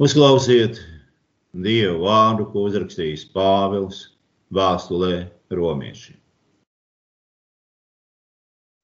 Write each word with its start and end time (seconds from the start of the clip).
Uzklausiet 0.00 0.78
Dievu 1.52 2.06
vārdu, 2.06 2.46
ko 2.48 2.62
uzrakstījis 2.70 3.26
Pāvils 3.34 3.98
vēstulē 4.56 5.26
romiešiem. 5.52 6.16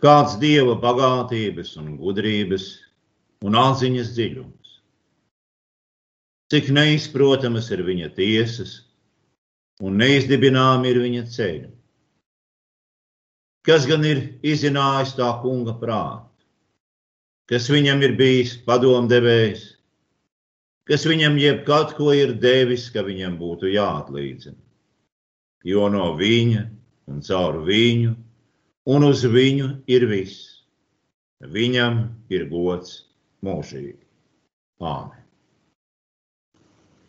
Kāds 0.05 0.35
Dieva 0.43 0.75
bagātības 0.83 1.71
un 1.81 1.95
gudrības 1.97 2.67
un 3.49 3.57
atziņas 3.57 4.11
dziļums, 4.13 4.75
cik 6.53 6.69
neizprotamas 6.77 7.71
ir 7.73 7.81
viņa 7.87 8.11
tiesas 8.19 8.75
un 9.81 9.97
neizdibināmi 10.03 10.93
ir 10.93 11.01
viņa 11.07 11.23
ceļi. 11.33 11.71
Kas 13.65 13.89
gan 13.89 14.05
ir 14.05 14.21
izzinājis 14.45 15.17
tā 15.17 15.31
kunga 15.41 15.79
prātu, 15.81 16.29
kas 17.49 17.73
viņam 17.73 18.05
ir 18.05 18.19
bijis 18.21 18.53
padomdevējs, 18.69 19.65
kas 20.87 21.07
viņam 21.09 21.39
jebkad 21.41 21.97
ko 21.99 22.13
ir 22.15 22.37
devis, 22.43 22.89
ka 22.95 23.05
viņam 23.07 23.37
būtu 23.41 23.73
jāatlīdzina. 23.73 24.59
Jo 25.67 25.89
no 25.91 26.13
viņa 26.19 26.63
un 27.11 27.23
caur 27.27 27.61
viņu 27.67 28.15
un 28.87 29.07
uz 29.07 29.25
viņu 29.27 29.71
ir 29.91 30.07
viss. 30.11 30.63
Viņam 31.43 32.01
ir 32.33 32.47
gods 32.49 33.03
mūžīgi. 33.45 33.99
Āmen. 34.81 35.23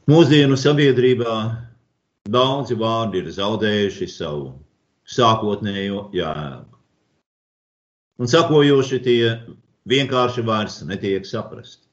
Mūsdienu 0.08 0.56
sabiedrībā 0.59 1.36
daudzi 2.32 2.76
vārdi 2.80 3.22
ir 3.22 3.32
zaudējuši 3.36 4.08
savu 4.12 4.54
sākotnējo 5.08 6.08
jēgu. 6.16 6.78
Un 8.18 8.32
sakojoši 8.32 9.00
tie 9.04 9.22
vienkārši 9.88 10.44
vairs 10.48 10.80
netiek 10.88 11.28
saprasti. 11.28 11.87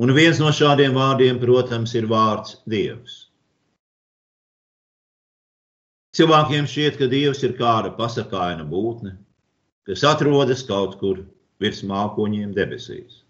Un 0.00 0.14
viens 0.16 0.38
no 0.40 0.48
šādiem 0.48 0.94
vārdiem, 0.96 1.36
protams, 1.40 1.92
ir 1.98 2.06
vārds 2.08 2.54
Dievs. 2.64 3.16
Cilvēkiem 6.16 6.68
šķiet, 6.68 6.96
ka 7.00 7.08
Dievs 7.12 7.42
ir 7.44 7.52
kāda 7.58 7.92
pasakaina 7.98 8.64
būtne, 8.68 9.18
kas 9.88 10.04
atrodas 10.08 10.64
kaut 10.68 10.96
kur 11.00 11.20
virs 11.60 11.82
mākoņiem 11.84 12.54
debesīs. 12.56 13.20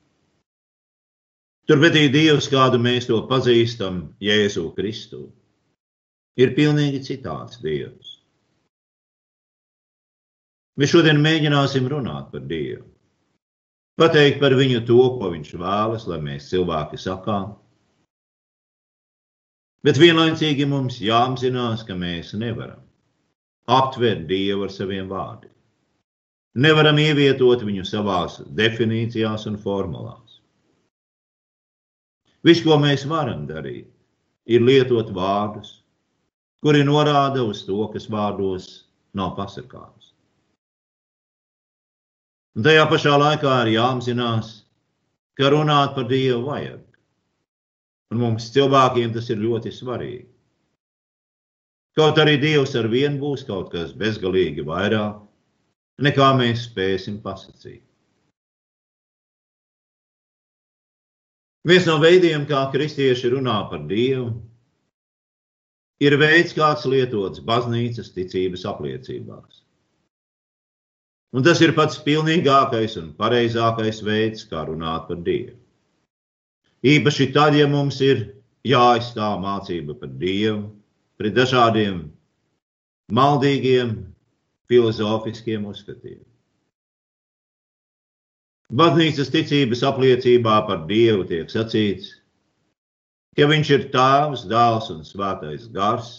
Turpretī 1.67 2.06
Dievs, 2.14 2.47
kādu 2.51 2.79
mēs 2.83 3.11
to 3.11 3.19
pazīstam, 3.27 4.01
Jēzu 4.23 4.69
Kristu, 4.79 5.27
ir 6.39 6.55
pilnīgi 6.55 7.03
citāds 7.11 7.58
Dievs. 7.62 8.19
Mēs 10.79 10.95
šodien 10.95 11.19
mēģināsim 11.23 11.91
runāt 11.91 12.31
par 12.31 12.47
Dievu 12.47 12.92
pateikt 14.01 14.41
par 14.41 14.55
viņu 14.59 14.85
to, 14.89 15.01
ko 15.19 15.33
viņš 15.35 15.53
vēlas, 15.61 16.07
lai 16.11 16.21
mēs 16.23 16.48
cilvēki 16.53 17.01
sakām. 17.01 17.53
Bet 19.83 19.98
vienlaicīgi 19.98 20.67
mums 20.71 21.01
jāapzinās, 21.03 21.83
ka 21.87 21.97
mēs 21.98 22.37
nevaram 22.39 22.83
aptvert 23.67 24.27
Dievu 24.29 24.67
ar 24.67 24.73
saviem 24.75 25.09
vārdiem. 25.11 25.51
Nevaram 26.63 26.98
ievietot 27.01 27.63
viņu 27.65 27.85
savās 27.89 28.41
definīcijās 28.59 29.47
un 29.48 29.57
formulās. 29.59 30.41
Viss, 32.45 32.63
ko 32.65 32.77
mēs 32.83 33.07
varam 33.09 33.47
darīt, 33.47 33.89
ir 34.47 34.65
lietot 34.67 35.13
vārdus, 35.15 35.81
kuri 36.63 36.83
norāda 36.85 37.45
uz 37.47 37.63
to, 37.65 37.79
kas 37.95 38.11
vārdos 38.11 38.69
nav 39.15 39.37
pasakāms. 39.39 40.11
Un 42.53 42.67
tajā 42.67 42.84
pašā 42.91 43.14
laikā 43.17 43.53
ir 43.64 43.72
jāapzinās, 43.78 44.50
ka 45.41 45.48
runāt 45.55 45.95
par 45.97 46.05
Dievu 46.11 46.42
vajag. 46.50 46.83
Un 48.12 48.20
mums 48.20 48.50
cilvēkiem 48.53 49.14
tas 49.14 49.31
ir 49.33 49.41
ļoti 49.41 49.72
svarīgi. 49.72 50.27
Kaut 51.97 52.20
arī 52.20 52.36
Dievs 52.41 52.75
ar 52.77 52.89
vienu 52.92 53.20
būs 53.20 53.47
kaut 53.48 53.73
kas 53.73 53.95
bezgalīgi 53.97 54.64
vairāk, 54.68 55.17
nekā 56.05 56.29
mēs 56.36 56.67
spēsim 56.68 57.18
pasakīt. 57.24 57.83
Viens 61.69 61.84
no 61.86 61.98
veidiem, 62.02 62.45
kā 62.48 62.67
kristieši 62.73 63.33
runā 63.36 63.58
par 63.70 63.84
Dievu, 63.89 64.33
ir 66.02 66.17
veids, 66.19 66.57
kāds 66.57 66.89
lietots 66.90 67.45
baznīcas 67.46 68.11
ticības 68.17 68.67
apliecībās. 68.67 69.61
Un 71.33 71.45
tas 71.45 71.63
ir 71.65 71.73
pats 71.73 71.97
pilnīgākais 72.05 72.98
un 73.01 73.13
pareizākais 73.17 74.03
veids, 74.05 74.45
kā 74.48 74.67
runāt 74.69 75.07
par 75.09 75.20
Dievu. 75.25 75.57
Īpaši 76.83 77.31
tad, 77.33 77.57
ja 77.57 77.69
mums 77.70 78.01
ir 78.05 78.27
jāizstāv 78.69 79.39
mācība 79.41 79.97
par 79.98 80.11
Dievu 80.20 80.67
pret 81.17 81.37
dažādiem 81.37 82.03
maldīgiem 83.15 83.95
filozofiskiem 84.69 85.65
uzskatiem. 85.70 86.20
Baznīcas 88.73 89.31
ticības 89.33 89.83
apliecībā 89.85 90.57
par 90.69 90.85
Dievu 90.89 91.27
tiek 91.29 91.51
sacīts, 91.53 92.11
ka 93.37 93.49
Viņš 93.49 93.70
ir 93.77 93.89
Tēvs, 93.93 94.47
Dēls 94.49 94.91
un 94.93 95.03
Svētais 95.05 95.69
Gars, 95.73 96.11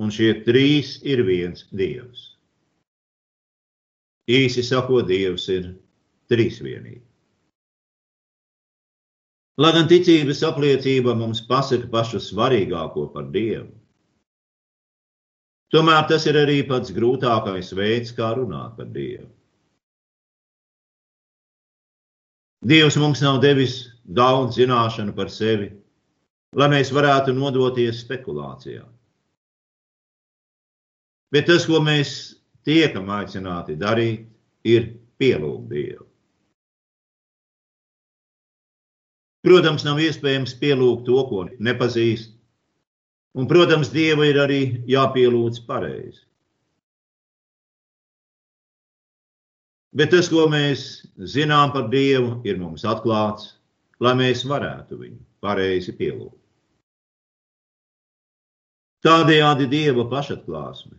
un 0.00 0.12
šie 0.12 0.32
trīs 0.44 0.98
ir 1.04 1.24
viens 1.28 1.66
Dievs. 1.72 2.29
Īsi 4.28 4.62
sakot, 4.66 5.06
Dievs 5.08 5.48
ir 5.48 5.70
trīsvienība. 6.30 7.04
Lai 9.60 9.72
gan 9.76 9.88
ticības 9.90 10.40
apliecība 10.46 11.12
mums 11.16 11.42
pasaka 11.48 11.88
pašu 11.92 12.20
svarīgāko 12.24 13.10
par 13.12 13.26
Dievu, 13.34 13.68
tomēr 15.74 16.06
tas 16.08 16.24
ir 16.30 16.38
arī 16.40 16.62
pats 16.68 16.94
grūtākais 16.96 17.74
veids, 17.76 18.14
kā 18.16 18.32
runāt 18.38 18.78
par 18.78 18.88
Dievu. 18.94 19.28
Dievs 22.60 22.96
mums 23.00 23.20
nav 23.24 23.40
devis 23.40 23.86
daudz 24.04 24.56
zināšanu 24.60 25.14
par 25.16 25.30
sevi, 25.32 25.70
lai 26.56 26.68
mēs 26.72 26.92
varētu 26.92 27.32
nodoties 27.36 28.02
spekulācijām. 28.04 28.88
Bet 31.32 31.46
tas, 31.46 31.64
ko 31.68 31.78
mēs 31.84 32.39
tiekam 32.66 33.10
aicināti 33.14 33.76
darīt, 33.80 34.26
ir 34.64 34.92
pielūgt 35.20 35.68
Dievu. 35.70 36.06
Protams, 39.46 39.86
nav 39.86 40.00
iespējams 40.04 40.52
pielūgt 40.60 41.06
to, 41.06 41.20
ko 41.30 41.46
nepazīst, 41.64 42.34
un, 43.40 43.46
protams, 43.48 43.88
Dievu 43.94 44.26
ir 44.28 44.40
arī 44.42 44.60
jāpielūdz 44.90 45.62
pareizi. 45.68 46.26
Bet 49.96 50.12
tas, 50.12 50.28
ko 50.30 50.44
mēs 50.52 51.06
zinām 51.32 51.72
par 51.74 51.88
Dievu, 51.90 52.36
ir 52.46 52.60
mums 52.60 52.84
atklāts, 52.86 53.56
lai 54.00 54.12
mēs 54.20 54.44
varētu 54.46 55.00
viņu 55.00 55.18
pareizi 55.42 55.96
pielūgt. 55.96 56.36
Tādējādi 59.00 59.66
Dieva 59.72 60.04
pašatklāsme 60.12 60.98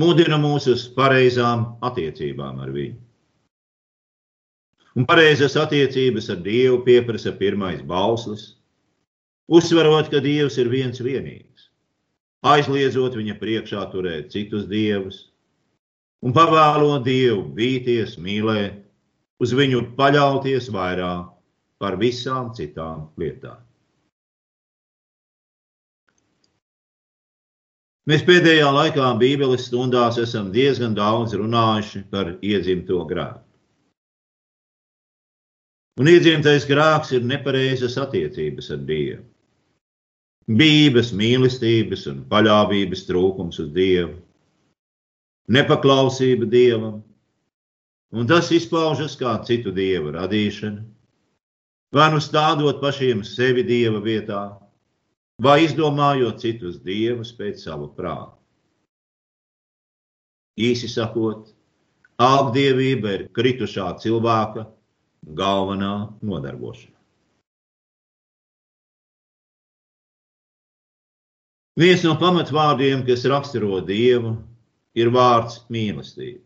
mudina 0.00 0.38
mūs 0.40 0.68
uz 0.70 0.86
pareizām 0.96 1.66
attiecībām 1.86 2.60
ar 2.64 2.72
viņu. 2.74 3.00
Un 4.94 5.06
pareizas 5.10 5.56
attiecības 5.58 6.30
ar 6.30 6.38
Dievu 6.42 6.78
pieprasa 6.86 7.32
pirmais 7.34 7.80
bauslis, 7.82 8.52
uzsverot, 9.50 10.10
ka 10.12 10.22
Dievs 10.22 10.58
ir 10.62 10.70
viens 10.70 11.02
vienīgs, 11.02 11.68
aizliedzot 12.46 13.16
viņa 13.18 13.34
priekšā 13.40 13.82
turēt 13.90 14.30
citus 14.30 14.68
dievus 14.70 15.24
un 16.22 16.34
pavēlot 16.36 17.02
Dievu 17.04 17.42
bīties, 17.56 18.14
mīlēt, 18.22 18.78
uz 19.42 19.52
viņu 19.56 19.82
paļauties 19.98 20.70
vairāk 20.72 21.32
par 21.82 21.98
visām 22.00 22.52
citām 22.54 23.08
lietām. 23.20 23.58
Mēs 28.10 28.24
pēdējā 28.28 28.68
laikā 28.68 29.06
Bībeles 29.20 29.70
stundās 29.70 30.18
esam 30.20 30.50
diezgan 30.52 30.92
daudz 30.96 31.32
runājuši 31.40 32.02
par 32.12 32.34
iedzimto 32.44 33.00
grēku. 33.08 33.40
Un 36.02 36.10
iedzimtais 36.10 36.66
grēks 36.68 37.14
ir 37.14 37.24
nepareizas 37.24 37.96
attiecības 38.02 38.68
ar 38.74 38.82
Dievu. 38.88 39.22
Bības, 40.44 41.14
mīlestības 41.16 42.04
un 42.10 42.24
paļāvības 42.28 43.06
trūkums 43.08 43.62
uz 43.62 43.70
Dievu, 43.72 44.18
nepaklausība 45.48 46.48
Dievam, 46.50 46.98
un 48.12 48.28
tas 48.28 48.50
izpaužas 48.52 49.16
kā 49.16 49.32
citu 49.48 49.72
dievu 49.74 50.12
radīšana, 50.14 50.82
vai 51.94 52.10
nu 52.12 52.20
stādot 52.20 52.82
pašiem 52.82 53.24
sevi 53.24 53.64
dieva 53.66 54.02
vietā, 54.04 54.42
vai 55.42 55.64
izdomājot 55.64 56.40
citus 56.42 56.78
dievus 56.84 57.32
pēc 57.34 57.64
sava 57.66 57.88
prāta. 57.96 58.38
Īsi 60.54 60.86
sakot, 60.86 61.48
āgdievība 62.22 63.14
ir 63.16 63.28
kritušā 63.34 63.88
cilvēka 63.98 64.68
galvenā 65.34 65.94
nodarbošana. 66.22 66.94
Viens 71.74 72.04
no 72.06 72.14
pamatvārdiem, 72.14 73.02
kas 73.02 73.24
raksturo 73.26 73.80
dievu, 73.82 74.36
ir 74.94 75.10
vārds 75.10 75.64
mīlestība. 75.74 76.38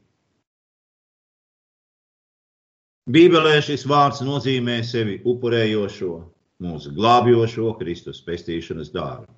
Bībelē 3.09 3.59
šis 3.65 3.85
vārds 3.89 4.23
nozīmē 4.25 4.79
sevi 4.85 5.19
upurējošo, 5.29 6.15
mūsu 6.63 6.93
glābjošo 6.95 7.73
Kristus 7.79 8.21
pestīšanas 8.27 8.91
dārbu. 8.95 9.31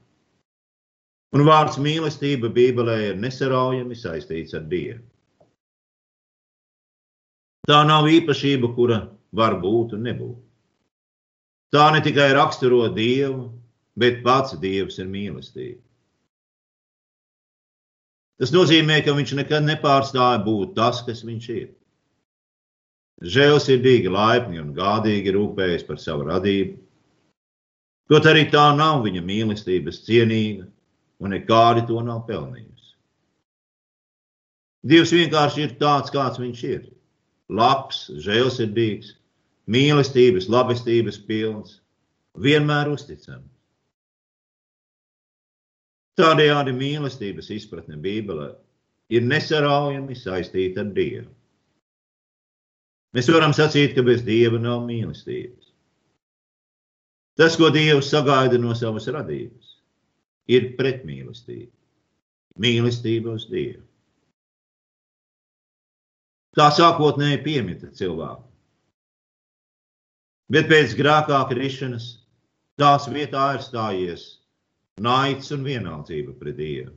Un 1.37 1.45
vārds 1.47 1.79
mīlestība 1.79 2.51
Bībelē 2.51 2.97
ir 3.11 3.21
nesaraujami 3.23 3.95
saistīts 3.95 4.57
ar 4.59 4.65
Dievu. 4.71 5.05
Tā 7.69 7.85
nav 7.87 8.09
īpašība, 8.11 8.73
kura 8.75 9.05
var 9.37 9.61
būt 9.63 9.95
un 9.95 10.09
nebūt. 10.09 10.39
Tā 11.71 11.93
ne 11.95 12.01
tikai 12.03 12.33
raksturo 12.35 12.89
Dievu, 12.97 13.47
bet 14.01 14.25
pats 14.25 14.57
Dievs 14.59 14.99
ir 14.99 15.07
mīlestība. 15.07 15.79
Tas 18.41 18.51
nozīmē, 18.57 19.03
ka 19.05 19.13
viņš 19.15 19.35
nekad 19.37 19.67
nepārstāja 19.69 20.41
būt 20.43 20.73
tas, 20.79 21.03
kas 21.07 21.21
viņš 21.29 21.49
ir. 21.53 21.67
Žēlsirdīgi, 23.21 24.09
laipni 24.09 24.63
un 24.63 24.73
gādīgi 24.75 25.35
rūpējas 25.37 25.85
par 25.85 26.01
savu 26.01 26.25
radību. 26.31 26.79
Kaut 28.11 28.27
arī 28.27 28.49
tā 28.51 28.65
nav 28.75 29.05
viņa 29.05 29.21
mīlestības 29.23 30.01
cienīga, 30.07 30.65
un 31.23 31.35
nekādi 31.37 31.85
to 31.87 32.01
nav 32.03 32.25
pelnījusi. 32.27 32.89
Dievs 34.91 35.13
vienkārši 35.15 35.63
ir 35.67 35.77
tāds, 35.79 36.11
kāds 36.11 36.41
viņš 36.41 36.63
ir. 36.67 36.83
Labs, 37.51 38.09
žēlsirdīgs, 38.25 39.13
mīlestības, 39.71 40.49
labestības 40.51 41.21
pilns, 41.29 41.79
vienmēr 42.35 42.91
uzticams. 42.91 43.47
Tādējādi 46.19 46.75
mīlestības 46.77 47.51
izpratne 47.55 47.97
Bībelē 48.01 48.51
ir 49.15 49.23
nesaraujami 49.27 50.17
saistīta 50.19 50.83
ar 50.83 50.91
Dievu. 50.97 51.31
Mēs 53.15 53.31
varam 53.33 53.55
sacīt, 53.57 53.95
ka 53.97 54.05
bez 54.07 54.23
Dieva 54.27 54.59
nav 54.63 54.85
mīlestības. 54.87 55.70
Tas, 57.41 57.57
ko 57.57 57.71
Dievs 57.73 58.11
sagaida 58.13 58.59
no 58.61 58.75
savas 58.77 59.09
radības, 59.09 59.77
ir 60.53 60.75
pretmīlestība. 60.77 61.73
Mīlestība 62.61 63.33
uz 63.39 63.47
Dievu. 63.49 63.87
Tā 66.59 66.67
sākotnēji 66.77 67.41
piemita 67.47 67.89
cilvēku 67.97 68.51
bet 70.51 70.67
pēc 70.71 70.97
grēkā 70.99 71.41
krišanas 71.51 72.07
tās 72.81 73.07
vietā 73.15 73.53
ir 73.57 73.63
stājies 73.65 74.25
naids 75.01 75.53
un 75.55 75.63
vienaldzība 75.65 76.35
pret 76.41 76.59
Dievu. 76.59 76.97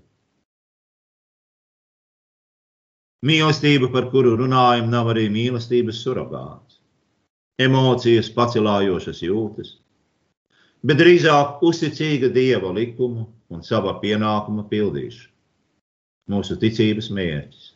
Mīlestība, 3.23 3.87
par 3.93 4.09
kuru 4.11 4.33
runājam, 4.35 4.89
nav 4.91 5.13
arī 5.13 5.29
mīlestības 5.31 6.01
surrogāts, 6.03 6.81
emocijas, 7.61 8.27
pacelājošas 8.35 9.21
jūtas, 9.23 9.77
bet 10.83 10.99
drīzāk 10.99 11.63
uzticīga 11.63 12.29
Dieva 12.33 12.71
likumu 12.75 13.27
un 13.53 13.63
sava 13.63 13.95
pienākuma 14.01 14.65
pildīšana. 14.71 15.31
Mūsu 16.31 16.55
ticības 16.59 17.09
mērķis. 17.11 17.71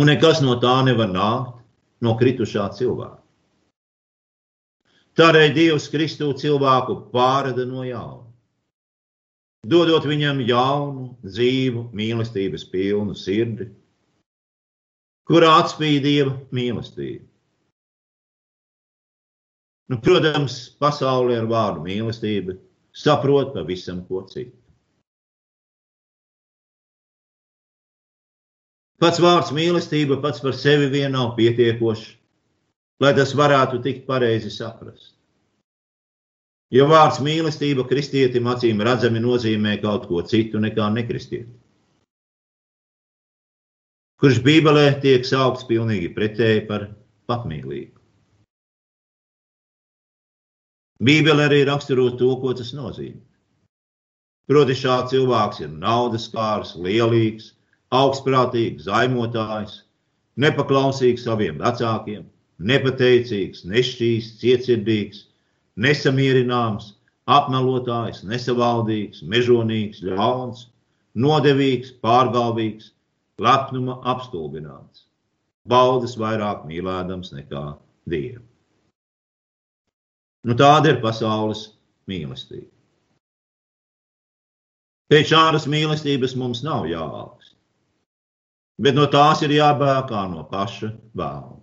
Un 0.00 0.08
nekas 0.08 0.40
no 0.40 0.54
tā 0.62 0.78
nevar 0.86 1.10
nākt 1.12 1.58
no 2.00 2.14
kritušā 2.16 2.70
cilvēka. 2.76 3.18
Tādēļ 5.18 5.52
Dievs 5.52 5.90
Kristū 5.92 6.30
cilvēku 6.38 6.94
pārada 7.12 7.66
no 7.68 7.82
jauna, 7.84 8.28
dodot 9.66 10.06
viņam 10.08 10.40
jaunu, 10.46 11.08
dzīvu, 11.26 11.88
mīlestības 11.92 12.64
pilnu 12.72 13.16
sirdi, 13.18 13.66
kurā 15.28 15.50
atspīd 15.58 16.06
Dieva 16.06 16.38
mīlestība. 16.54 17.29
Nu, 19.90 19.98
protams, 19.98 20.56
pasaulē 20.78 21.40
ar 21.40 21.48
vārdu 21.50 21.82
mīlestība 21.82 22.54
saprot 22.94 23.50
pavisam 23.56 24.04
ko 24.06 24.22
citu. 24.30 24.54
Pats 29.00 29.18
vārds 29.24 29.50
mīlestība 29.56 30.20
pats 30.22 30.42
par 30.44 30.54
sevi 30.54 30.90
vien 30.92 31.14
nav 31.16 31.32
pietiekošs, 31.38 32.04
lai 33.02 33.12
tas 33.16 33.32
varētu 33.34 33.80
tikt 33.82 34.06
pareizi 34.06 34.52
saprast. 34.52 35.14
Jo 36.70 36.86
vārds 36.86 37.18
mīlestība 37.24 37.86
kristietim 37.90 38.46
acīm 38.52 38.84
redzami 38.86 39.22
nozīmē 39.24 39.78
kaut 39.82 40.04
ko 40.06 40.22
citu 40.22 40.60
nekā 40.62 40.86
nekristieti. 40.94 41.50
Kurš 44.20 44.42
Bībelē 44.44 45.00
tiek 45.02 45.24
saukts 45.24 45.64
pilnīgi 45.66 46.12
pretēji 46.14 46.68
par 46.68 46.92
patmīlīgu. 47.26 47.99
Bībele 51.00 51.46
arī 51.48 51.62
raksturo 51.64 52.10
to, 52.20 52.34
ko 52.42 52.52
tas 52.56 52.74
nozīmē. 52.76 53.20
Proti, 54.50 54.74
šāds 54.74 55.14
cilvēks 55.14 55.62
ir 55.62 55.70
naudas 55.72 56.26
kārs, 56.32 56.74
lielīgs, 56.76 57.52
augstprātīgs, 57.94 58.88
zaimotājs, 58.88 59.76
nepaklausīgs 60.44 61.24
saviem 61.24 61.60
vecākiem, 61.62 62.26
nepateicīgs, 62.70 63.62
nešķīsts, 63.70 64.40
cietsirdīgs, 64.42 65.22
nesamierināms, 65.86 66.90
apmelotājs, 67.30 68.24
nesavaldīgs, 68.26 69.22
mežonīgs, 69.22 70.02
ļauns, 70.04 70.66
nodevīgs, 71.14 71.94
pārgalvīgs, 72.04 72.92
lepnuma 73.40 74.00
apstulbināts, 74.12 75.06
baudas 75.64 76.18
vairāk 76.20 76.66
mīlēdams 76.68 77.32
nekā 77.38 77.66
dievu. 78.10 78.49
Nu, 80.48 80.56
tāda 80.56 80.94
ir 80.94 81.00
pasaules 81.02 81.66
mīlestība. 82.08 82.70
Pēc 85.10 85.32
šādas 85.32 85.66
mīlestības 85.66 86.36
mums 86.38 86.62
nav 86.62 86.86
jāaugst, 86.86 87.56
bet 88.80 88.94
no 88.96 89.08
tās 89.10 89.42
ir 89.42 89.56
jābēg 89.56 90.06
kā 90.08 90.22
no 90.30 90.44
paša 90.52 90.92
vēlna. 91.18 91.58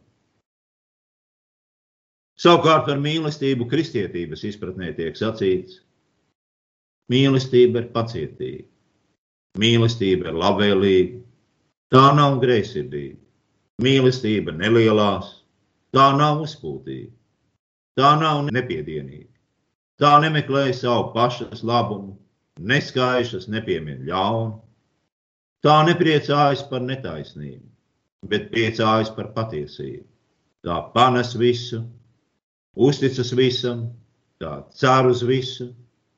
Savukārt 2.37 2.85
par 2.85 2.99
mīlestību 3.01 3.65
kristietības 3.71 4.43
izpratnē 4.51 4.91
tiek 4.99 5.15
sacīts, 5.17 5.79
mīlestība 7.09 7.81
ir 7.81 7.87
pacietīga, 7.95 8.67
mīlestība 9.63 10.29
ir 10.29 10.37
labvēlīga, 10.43 11.21
tā 11.95 12.03
nav 12.19 12.37
greizsirdīga, 12.43 13.17
mīlestība 13.81 14.53
nelielās, 14.59 15.31
tā 15.95 16.11
nav 16.19 16.43
uzpūtīga, 16.43 17.16
tā 17.97 18.13
nav 18.21 18.45
nepiedienīga, 18.53 19.31
tā 20.01 20.13
nemeklē 20.21 20.69
savu 20.77 21.11
pašas 21.15 21.63
labumu, 21.65 22.15
neskaišas, 22.59 23.47
nepiemien 23.49 24.03
ļaunu, 24.07 24.59
tā 25.65 25.77
nepriecājas 25.89 26.63
par 26.69 26.85
netaisnību, 26.85 27.65
bet 28.29 28.51
priecājas 28.53 29.09
par 29.15 29.31
patiesību. 29.35 30.05
Tā 30.65 30.77
panes 30.93 31.33
visu, 31.37 31.83
uzticas 32.75 33.31
visam, 33.37 33.87
tā 34.41 34.59
cer 34.73 35.07
uz 35.09 35.23
visu 35.25 35.69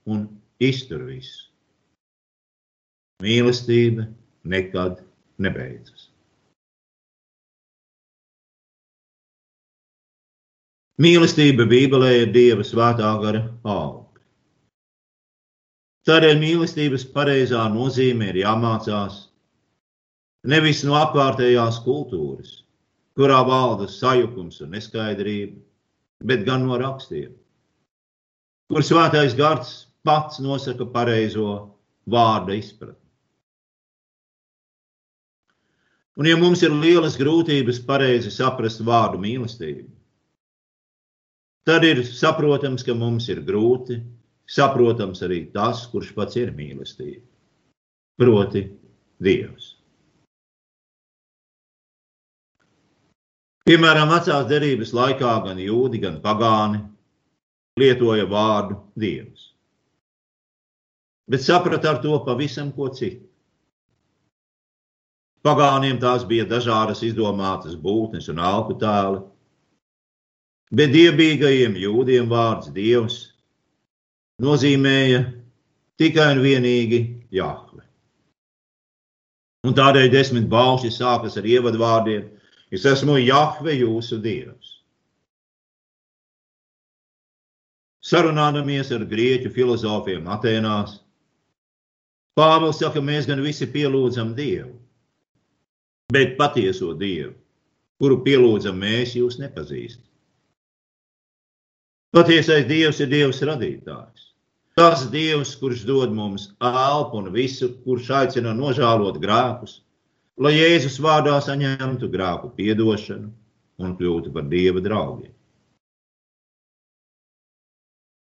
un 0.09 0.25
iztur 0.59 1.03
visu. 1.07 1.47
Mīlestība 3.23 4.07
nekad 4.47 5.03
nebeidzas. 5.39 6.08
Mīlestība 10.99 11.63
Bībelē 11.63 12.09
ir 12.25 12.31
Dieva 12.35 12.63
svētā 12.67 13.09
gara 13.21 13.45
auga. 13.63 14.19
Tādēļ 16.09 16.39
mīlestības 16.41 17.05
pareizā 17.13 17.61
nozīme 17.71 18.31
ir 18.31 18.41
jāmācās 18.41 19.29
nevis 20.51 20.81
no 20.87 20.97
apkārtējās 20.99 21.79
kultūras, 21.85 22.51
kurā 23.15 23.39
valda 23.47 23.87
sajukums 23.91 24.59
un 24.65 24.73
neskaidrība, 24.75 25.59
bet 26.27 26.43
gan 26.47 26.65
no 26.67 26.79
rakstiem, 26.81 27.31
kur 28.71 28.83
svētais 28.83 29.35
gars 29.37 29.71
pats 30.03 30.41
nosaka 30.43 30.87
pareizo 30.87 31.53
vārda 32.11 32.57
izpratni. 32.59 32.99
Un, 36.19 36.27
ja 36.27 36.35
mums 36.35 36.59
ir 36.67 36.75
lielas 36.75 37.15
grūtības 37.15 37.79
pareizi 37.87 38.31
saprast 38.35 38.83
vārdu 38.83 39.21
mīlestību, 39.23 39.87
tad 41.67 41.83
ir 41.87 42.03
saprotams, 42.05 42.85
ka 42.85 42.93
mums 42.93 43.29
ir 43.29 43.41
grūti 43.47 43.99
saprotams 44.49 45.21
arī 45.25 45.43
tas, 45.53 45.85
kurš 45.91 46.13
pats 46.17 46.39
ir 46.39 46.53
mīlestība, 46.55 47.25
proti, 48.19 48.65
Dievs. 49.19 49.73
Piemēram, 53.67 54.09
vecās 54.09 54.47
derības 54.49 54.95
laikā 54.97 55.33
gan 55.45 55.59
jūdi, 55.61 55.99
gan 56.01 56.15
pagāni 56.23 56.79
lietoja 57.77 58.25
vārdu 58.25 58.79
dievs. 58.97 59.53
bet 61.29 61.43
saprata 61.45 61.91
ar 61.91 61.99
to 62.01 62.15
pavisam 62.25 62.71
ko 62.73 62.87
citu. 62.89 63.27
Pagāniem 65.45 65.99
tās 66.01 66.25
bija 66.25 66.47
dažādas 66.49 67.03
izdomātas 67.05 67.75
būtnes 67.77 68.31
un 68.33 68.39
alku 68.39 68.73
tēli, 68.81 69.21
bet 70.69 70.93
dievbijīgajiem 70.93 71.77
jūdiem 71.81 72.29
vārds 72.29 72.71
Dievs 72.73 73.19
nozīmēja 74.43 75.23
tikai 75.99 76.31
un 76.35 76.43
vienīgi 76.43 77.01
Jahve. 77.33 77.83
Un 79.67 79.75
tādēļ 79.75 80.07
desmit 80.13 80.47
balši 80.49 80.91
sākas 80.95 81.35
ar 81.37 81.47
ievadvārdiem: 81.49 82.29
Es 82.71 82.85
esmu 82.85 83.17
Jahve, 83.19 83.73
jūsu 83.75 84.21
Dievs. 84.23 84.77
Sarunājamies 88.09 88.93
ar 88.95 89.03
grieķu 89.05 89.51
filozofiem 89.53 90.29
Atēnās. 90.31 90.99
Pāvils 92.39 92.79
saka, 92.79 93.01
mēs 93.03 93.27
gan 93.27 93.41
visi 93.43 93.67
pielūdzam 93.67 94.31
Dievu, 94.37 94.71
bet 96.13 96.37
patieso 96.39 96.93
Dievu, 96.95 97.33
kuru 97.99 98.21
pielūdzam 98.23 98.79
mēs, 98.79 99.17
jūs 99.19 99.41
nepazīstat. 99.41 100.08
Patiesais 102.09 102.65
Dievs 102.65 102.99
ir 103.03 103.09
Dievs 103.11 103.39
radītājs. 103.45 104.29
Tas 104.79 105.03
Dievs, 105.13 105.51
kurš 105.59 105.83
dod 105.85 106.13
mums 106.15 106.47
elpu 106.63 107.19
un 107.19 107.27
visu, 107.33 107.67
kurš 107.83 108.07
aicina 108.21 108.53
nožēlot 108.57 109.19
grēkus, 109.21 109.81
lai 110.41 110.55
Jēzus 110.55 110.97
vārdā 111.03 111.35
saņemtu 111.45 112.09
grēku 112.09 112.49
piedošanu 112.55 113.29
un 113.83 113.93
kļūtu 113.99 114.33
par 114.33 114.47
Dieva 114.49 114.81
draugiem. 114.81 115.35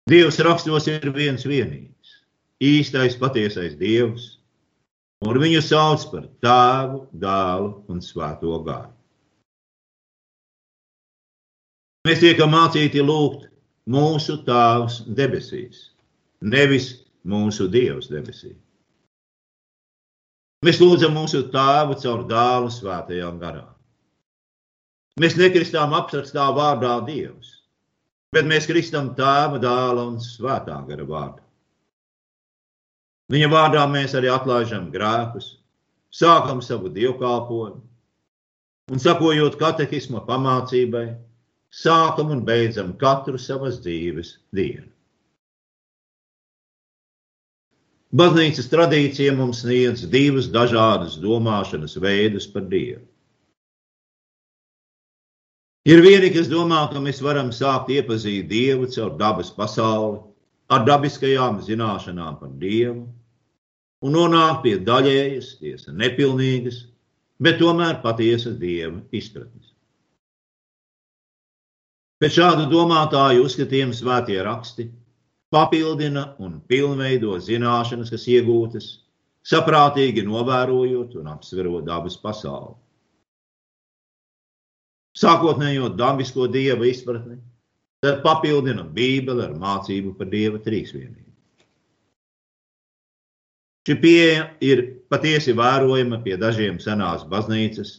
Dievs 0.09 0.39
rakstos 0.41 0.87
ir 0.87 1.05
viens 1.13 1.43
vienīgs, 1.45 2.13
īstais, 2.63 3.17
patiesais 3.19 3.75
Dievs, 3.77 4.37
un 5.27 5.37
viņu 5.43 5.61
sauc 5.61 6.07
par 6.13 6.25
tēvu, 6.41 7.03
dēlu 7.11 7.69
un 7.91 8.01
svēto 8.01 8.55
gāru. 8.65 8.95
Mēs 12.07 12.23
tiekam 12.23 12.55
mācīti 12.55 13.03
lūgt 13.03 13.49
mūsu 13.87 14.41
Tēvs 14.47 15.01
debesīs, 15.17 15.89
nevis 16.41 16.91
mūsu 17.27 17.69
Dievs 17.71 18.09
debesīs. 18.11 18.57
Mēs 20.65 20.81
lūdzam 20.81 21.13
mūsu 21.15 21.45
Tēvu 21.53 21.97
caur 22.01 22.23
dēlu 22.27 22.71
svētajām 22.73 23.37
garām. 23.41 23.73
Mēs 25.21 25.37
nekristām 25.37 25.93
aprakstā 25.97 26.47
vārdā 26.53 26.97
Dievs, 27.07 27.53
bet 28.33 28.45
mēs 28.45 28.67
kristam 28.69 29.13
Tēva, 29.17 29.61
dēla 29.61 30.07
un 30.11 30.17
svētā 30.21 30.77
gara 30.89 31.05
vārdā. 31.07 31.43
Viņa 33.33 33.47
vārdā 33.51 33.83
mēs 33.91 34.13
arī 34.15 34.29
atlaižam 34.31 34.91
grēkus, 34.91 35.57
sākam 36.13 36.61
savu 36.63 36.89
dievkalpojumu 36.95 37.81
un 38.87 39.01
sakojot 39.03 39.57
katehisma 39.59 40.21
pamācībai, 40.23 41.07
sākam 41.73 42.31
un 42.35 42.43
beidzam 42.45 42.93
katru 43.01 43.39
savas 43.39 43.81
dzīves 43.83 44.37
dienu. 44.55 44.87
Baznīcas 48.17 48.69
tradīcija 48.71 49.33
mums 49.35 49.65
sniedz 49.65 50.05
divus 50.07 50.47
dažādus 50.47 51.17
domāšanas 51.19 51.97
veidus 51.99 52.47
par 52.47 52.63
Dievu. 52.71 53.03
Ir 55.87 56.01
vieni, 56.03 56.31
kas 56.31 56.47
domā, 56.51 56.85
ka 56.91 56.99
mēs 57.03 57.19
varam 57.23 57.51
sākt 57.55 57.91
iepazīt 57.95 58.47
Dievu 58.47 58.87
caur 58.91 59.13
dabas 59.19 59.51
pasauli, 59.55 60.21
ar 60.71 60.83
dabiskajām 60.87 61.61
zināšanām 61.63 62.39
par 62.39 62.51
Dievu, 62.63 63.05
un 64.03 64.15
nonākt 64.15 64.63
pie 64.63 64.75
daļējas, 64.87 65.53
tiesa 65.61 65.93
nepilnīgas, 65.95 66.85
bet 67.43 67.59
tomēr 67.61 68.01
patiesas 68.03 68.57
dieva 68.59 68.99
izpratnes. 69.15 69.76
Pēc 72.17 72.39
šādu 72.39 72.65
domātāju 72.71 73.43
uzskatiem 73.45 73.91
svētie 73.93 74.39
raksti 74.45 74.87
papildina 75.53 76.31
un 76.43 76.57
pilnveido 76.69 77.35
zināšanas, 77.43 78.09
kas 78.13 78.25
iegūtas, 78.31 78.87
saprātīgi 79.47 80.25
novērojot 80.27 81.13
un 81.21 81.29
apsverot 81.35 81.85
dabas 81.87 82.17
pasauli. 82.19 82.73
Sākotnējo 85.17 85.91
dabisko 85.97 86.49
dieva 86.53 86.85
izpratni, 86.89 87.37
tad 88.01 88.19
papildina 88.25 88.83
Bībeli 88.97 89.45
ar 89.47 89.55
mācību 89.57 90.17
par 90.17 90.29
dieva 90.33 90.59
trīsvienību. 90.61 91.23
Šī 93.87 93.95
pieeja 94.01 94.43
ir 94.59 94.83
patiesi 95.07 95.53
vērojama 95.55 96.19
pie 96.25 96.35
dažiem 96.37 96.81
senās 96.83 97.23
baznīcas 97.29 97.93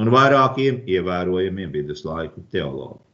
un 0.00 0.08
vairākiem 0.14 0.80
ievērojamiem 0.88 1.74
viduslaiku 1.74 2.46
teologiem. 2.54 3.09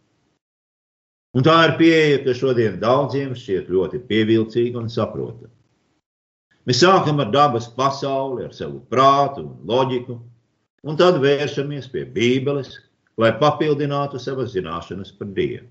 Un 1.36 1.44
tā 1.44 1.56
ir 1.66 1.74
pieeja, 1.76 2.20
kas 2.24 2.38
šodien 2.40 2.78
daudziem 2.80 3.34
šķiet 3.36 3.68
ļoti 3.68 4.00
pievilcīga 4.08 4.80
un 4.80 4.88
saprotama. 4.88 5.52
Mēs 6.66 6.80
sākam 6.80 7.20
ar 7.22 7.28
dabas 7.34 7.68
pasauli, 7.76 8.46
ar 8.46 8.54
savu 8.56 8.80
prātu 8.90 9.44
un 9.44 9.52
loģiku, 9.68 10.16
un 10.88 10.96
tad 10.98 11.20
vēršamies 11.22 11.90
pie 11.92 12.06
Bībeles, 12.16 12.72
lai 13.20 13.34
papildinātu 13.36 14.18
savas 14.22 14.54
zināšanas 14.56 15.12
par 15.18 15.30
Dievu. 15.36 15.68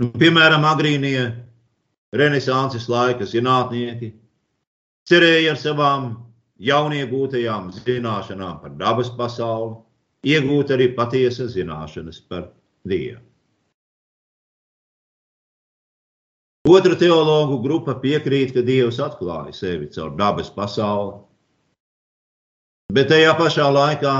Nu, 0.00 0.12
piemēram, 0.18 0.64
agrīnie 0.64 1.24
Renesanses 2.16 2.88
laika 2.92 3.24
zinātnieki 3.28 4.12
cerēja 5.08 5.52
ar 5.52 5.60
savām 5.60 6.08
jauniegūtajām 6.62 7.70
zināšanām 7.74 8.60
par 8.62 8.74
dabas 8.80 9.10
pasauli, 9.16 9.78
iegūt 10.28 10.72
arī 10.76 10.92
patiesas 10.96 11.56
zināšanas 11.56 12.20
par 12.28 12.50
Dievu. 12.88 13.20
Otra 16.72 16.94
teologu 16.94 17.58
grupa 17.62 17.96
piekrīt, 17.98 18.52
ka 18.54 18.62
Dievs 18.62 19.00
atklāja 19.02 19.50
sevi 19.56 19.88
caur 19.90 20.12
dabas 20.14 20.50
pasauli, 20.54 21.16
bet 22.94 23.10
tajā 23.10 23.32
pašā 23.38 23.66
laikā 23.66 24.14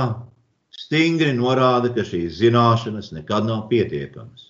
stingri 0.75 1.31
norāda, 1.37 1.93
ka 1.95 2.03
šīs 2.03 2.41
zināšanas 2.41 3.13
nekad 3.15 3.47
nav 3.47 3.69
pietiekamas. 3.71 4.49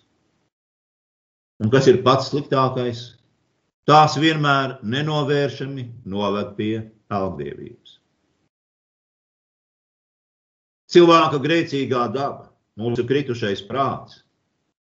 Un 1.62 1.70
kas 1.70 1.88
ir 1.88 2.02
pats 2.04 2.32
sliktākais? 2.32 3.04
Tās 3.86 4.16
vienmēr 4.18 4.78
nenovēršami 4.82 5.86
noved 6.10 6.56
pie 6.58 6.74
algdievības. 7.14 8.00
Cilvēka 10.94 11.40
grēcīgā 11.44 12.08
daba, 12.16 12.53
mūsu 12.80 13.06
kritušais 13.10 13.64
prāts, 13.68 14.24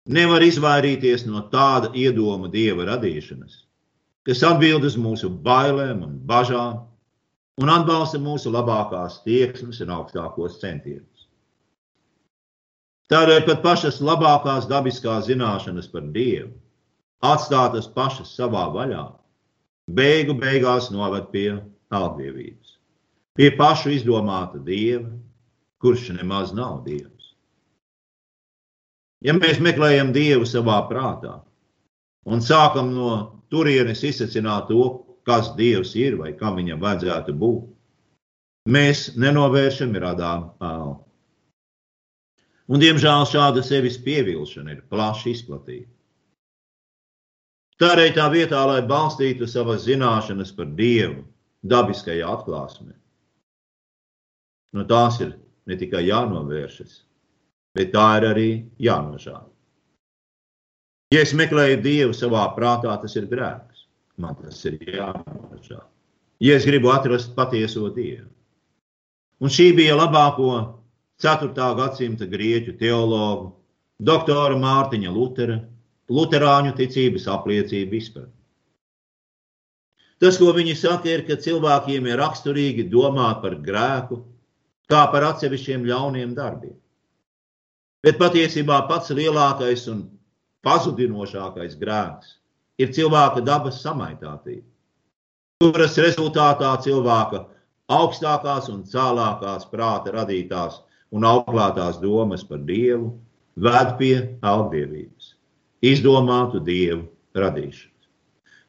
nevar 0.06 0.42
izvairīties 0.42 1.26
no 1.26 1.44
tāda 1.52 1.92
iedoma 1.98 2.50
dieva 2.52 2.86
radīšanas, 2.92 3.62
kas 4.26 4.42
atbild 4.46 4.86
uz 4.86 4.96
mūsu 4.98 5.30
bailēm 5.30 6.02
un 6.06 6.18
bažām 6.26 6.82
un 7.62 7.70
atbalsta 7.72 8.20
mūsu 8.22 8.52
labākās 8.54 9.20
tieksmes 9.26 9.82
un 9.84 9.92
augstākos 9.98 10.58
centienus. 10.62 11.28
Tādēļ 13.12 13.42
pat 13.44 13.62
pašas 13.64 14.00
labākās 14.00 14.68
dabiskās 14.70 15.26
zināšanas 15.28 15.90
par 15.92 16.06
Dievu 16.14 16.54
atstātas 17.22 17.86
pašas 17.94 18.32
savā 18.34 18.64
vaļā, 18.74 19.04
beigu 19.94 20.34
beigās 20.38 20.90
noved 20.90 21.28
pie 21.34 21.50
algdievības, 21.94 22.78
pie 23.38 23.50
pašu 23.58 23.92
izdomāta 23.94 24.58
dieva, 24.66 25.10
kurš 25.82 26.08
nemaz 26.16 26.54
nav 26.56 26.80
dievs. 26.86 27.21
Ja 29.22 29.34
mēs 29.36 29.60
meklējam 29.62 30.10
dievu 30.14 30.46
savā 30.48 30.80
prātā 30.88 31.36
un 32.26 32.42
sākam 32.42 32.90
no 32.94 33.12
turienes 33.52 34.02
izsacināt 34.06 34.68
to, 34.70 34.82
kas 35.26 35.52
dievs 35.58 35.94
ir 35.98 36.16
vai 36.18 36.32
kam 36.38 36.58
viņam 36.58 36.80
vajadzētu 36.82 37.34
būt, 37.38 37.64
mēs 38.66 39.12
nenovēršam 39.18 39.94
radām 40.02 40.50
ēlu. 40.62 40.96
Un, 42.72 42.80
diemžēl, 42.80 43.26
šāda 43.28 43.62
sevis 43.66 43.98
pievilšana 44.00 44.72
ir 44.72 44.84
plaši 44.90 45.34
izplatīta. 45.34 45.90
Tādēļ 47.82 48.12
tā 48.14 48.26
vietā, 48.30 48.60
lai 48.68 48.80
balstītu 48.86 49.48
savas 49.50 49.82
zināšanas 49.88 50.52
par 50.54 50.68
Dievu 50.78 51.24
dabiskajā 51.66 52.28
atklāsmē, 52.30 52.92
no 54.76 54.84
tās 54.86 55.18
ir 55.24 55.34
ne 55.66 55.78
tikai 55.78 56.04
jānovēršas, 56.06 57.00
bet 57.74 57.92
tā 57.94 58.06
ir 58.18 58.28
arī 58.28 58.50
jānožēl. 58.80 59.48
Ja 61.12 61.20
es 61.20 61.32
meklēju 61.36 61.80
Dievu 61.84 62.14
savā 62.16 62.46
prātā, 62.56 62.94
tas 63.00 63.16
ir 63.16 63.26
grēks. 63.28 63.86
Man 64.16 64.36
tas 64.40 64.64
ir 64.68 64.78
jānožēl. 64.80 65.84
Ja 66.42 66.56
es 66.56 66.64
gribu 66.66 66.90
atrast 66.92 67.34
patieso 67.36 67.88
Dievu. 67.92 68.28
Un 69.42 69.50
šī 69.50 69.72
bija 69.76 69.96
labāko 69.98 70.80
4. 71.22 71.52
gadsimta 71.52 72.26
grieķu 72.26 72.76
teologu, 72.78 73.52
doktora 73.98 74.56
Mārtiņa 74.58 75.10
Lutera 75.10 75.60
Lutāņu 76.12 76.74
ticības 76.76 77.28
apliecība 77.30 77.96
izpratne. 77.96 78.34
Tas, 80.22 80.36
ko 80.38 80.52
viņi 80.54 80.74
saka, 80.78 81.08
ir, 81.10 81.24
ka 81.26 81.34
cilvēkiem 81.34 82.06
ir 82.06 82.20
raksturīgi 82.20 82.86
domāt 82.90 83.40
par 83.42 83.56
grēku, 83.58 84.20
kā 84.86 85.06
par 85.10 85.24
atsevišķiem 85.32 85.86
ļauniem 85.88 86.34
darbiem. 86.36 86.81
Bet 88.02 88.18
patiesībā 88.18 88.80
pats 88.88 89.12
lielākais 89.14 89.86
un 89.92 90.06
pazudinošākais 90.66 91.76
grēks 91.78 92.36
ir 92.82 92.90
cilvēka 92.94 93.42
dabas 93.46 93.78
samaitātība, 93.84 94.66
kuras 95.62 95.98
rezultātā 96.02 96.72
cilvēka 96.82 97.44
augstākās 97.92 98.70
un 98.72 98.82
cēlākās 98.88 99.68
prāta 99.70 100.14
radītās 100.16 100.80
un 101.14 101.28
auklētās 101.28 102.00
domas 102.02 102.42
par 102.48 102.64
Dievu 102.66 103.12
ved 103.54 103.94
pie 104.00 104.16
augdievības, 104.40 105.34
izdomātu 105.84 106.62
Dievu 106.64 107.04
radīšanas. 107.38 108.10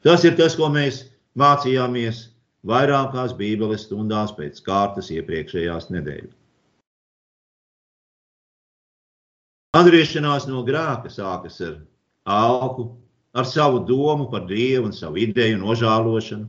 Tas 0.04 0.28
ir 0.28 0.38
tas, 0.38 0.58
ko 0.60 0.70
mēs 0.70 1.06
mācījāmies 1.40 2.28
vairākās 2.68 3.34
Bībeles 3.40 3.88
stundās 3.88 4.36
pēc 4.38 4.62
kārtas 4.66 5.10
iepriekšējās 5.16 5.90
nedēļas. 5.96 6.43
Atgriešanās 9.74 10.46
no 10.46 10.62
grēka 10.68 11.10
sākas 11.10 11.58
ar 11.66 11.78
alku, 12.30 12.92
ar 13.34 13.48
savu 13.50 13.80
domu 13.88 14.28
par 14.30 14.46
Dievu 14.46 14.92
un 14.92 14.94
savu 14.94 15.18
ideju 15.18 15.58
nožēlošanu. 15.64 16.46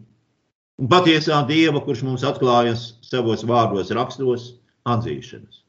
Un 0.83 0.91
patiesā 0.91 1.39
Dieva, 1.49 1.81
kurš 1.81 2.03
mums 2.05 2.25
atklājas 2.27 2.99
savos 3.07 3.45
vārdos, 3.49 3.93
rakstos, 3.95 4.51
atzīšanas. 4.85 5.63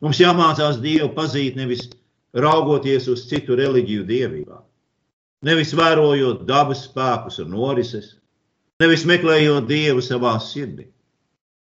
Mums 0.00 0.22
jāmācās 0.22 0.80
Dievu 0.80 1.10
pazīt 1.16 1.58
nevis 1.58 1.90
raugoties 2.32 3.10
uz 3.12 3.26
citu 3.28 3.58
reliģiju 3.58 4.06
dievībām, 4.08 4.62
nevis 5.44 5.74
vērojot 5.76 6.46
dabas 6.48 6.86
spēkus 6.86 7.42
un 7.44 7.52
norises, 7.52 8.14
nevis 8.80 9.04
meklējot 9.04 9.68
Dievu 9.68 10.00
savā 10.00 10.38
sirdī, 10.40 10.88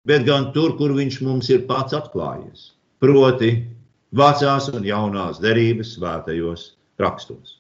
bet 0.06 0.28
gan 0.30 0.52
tur, 0.54 0.78
kur 0.78 0.94
Viņš 0.94 1.22
mums 1.26 1.50
ir 1.50 1.66
pats 1.72 1.98
atklājies, 1.98 2.74
proti, 3.02 3.56
vecās 4.16 4.70
un 4.74 4.86
jaunās 4.86 5.40
derības 5.42 5.96
svētajos 5.98 6.74
rakstos. 7.00 7.60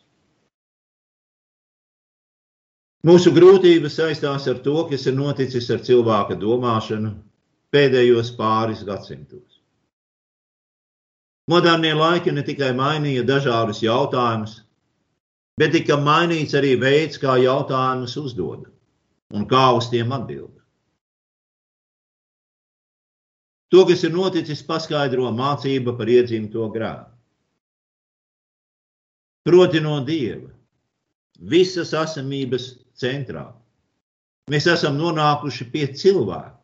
Mūsu 3.08 3.32
grūtības 3.32 3.96
saistās 3.96 4.48
ar 4.51 4.60
to, 4.60 4.84
kas 4.89 5.06
ir 5.08 5.15
noticis 5.15 5.70
ar 5.72 5.79
cilvēka 5.79 6.36
domāšanu 6.36 7.13
pēdējos 7.72 8.34
pāris 8.36 8.84
gadsimtos. 8.84 9.62
Modernie 11.50 11.94
laiki 11.96 12.34
ne 12.36 12.44
tikai 12.46 12.74
mainīja 12.77 13.24
dažādus 13.25 13.79
jautājumus, 13.82 14.60
bet 15.58 15.72
tika 15.74 15.96
mainīts 15.98 16.53
arī 16.60 16.75
veids, 16.82 17.18
kā 17.18 17.39
jautājumus 17.41 18.18
uzdod 18.20 18.68
un 19.34 19.48
kā 19.48 19.70
uz 19.77 19.88
tiem 19.89 20.12
atbild. 20.12 20.59
To, 23.70 23.86
kas 23.86 24.04
ir 24.04 24.14
noticis, 24.16 24.66
paskaidro 24.66 25.30
mācība 25.36 25.94
par 25.98 26.10
iedzimto 26.10 26.66
grēku. 26.74 27.12
Proti 29.46 29.82
no 29.82 30.00
Dieva, 30.06 30.50
visas 31.40 31.94
esamības 31.96 32.72
centrā. 32.98 33.46
Mēs 34.50 34.66
esam 34.70 34.98
nonākuši 34.98 35.68
pie 35.72 35.86
cilvēka, 35.94 36.58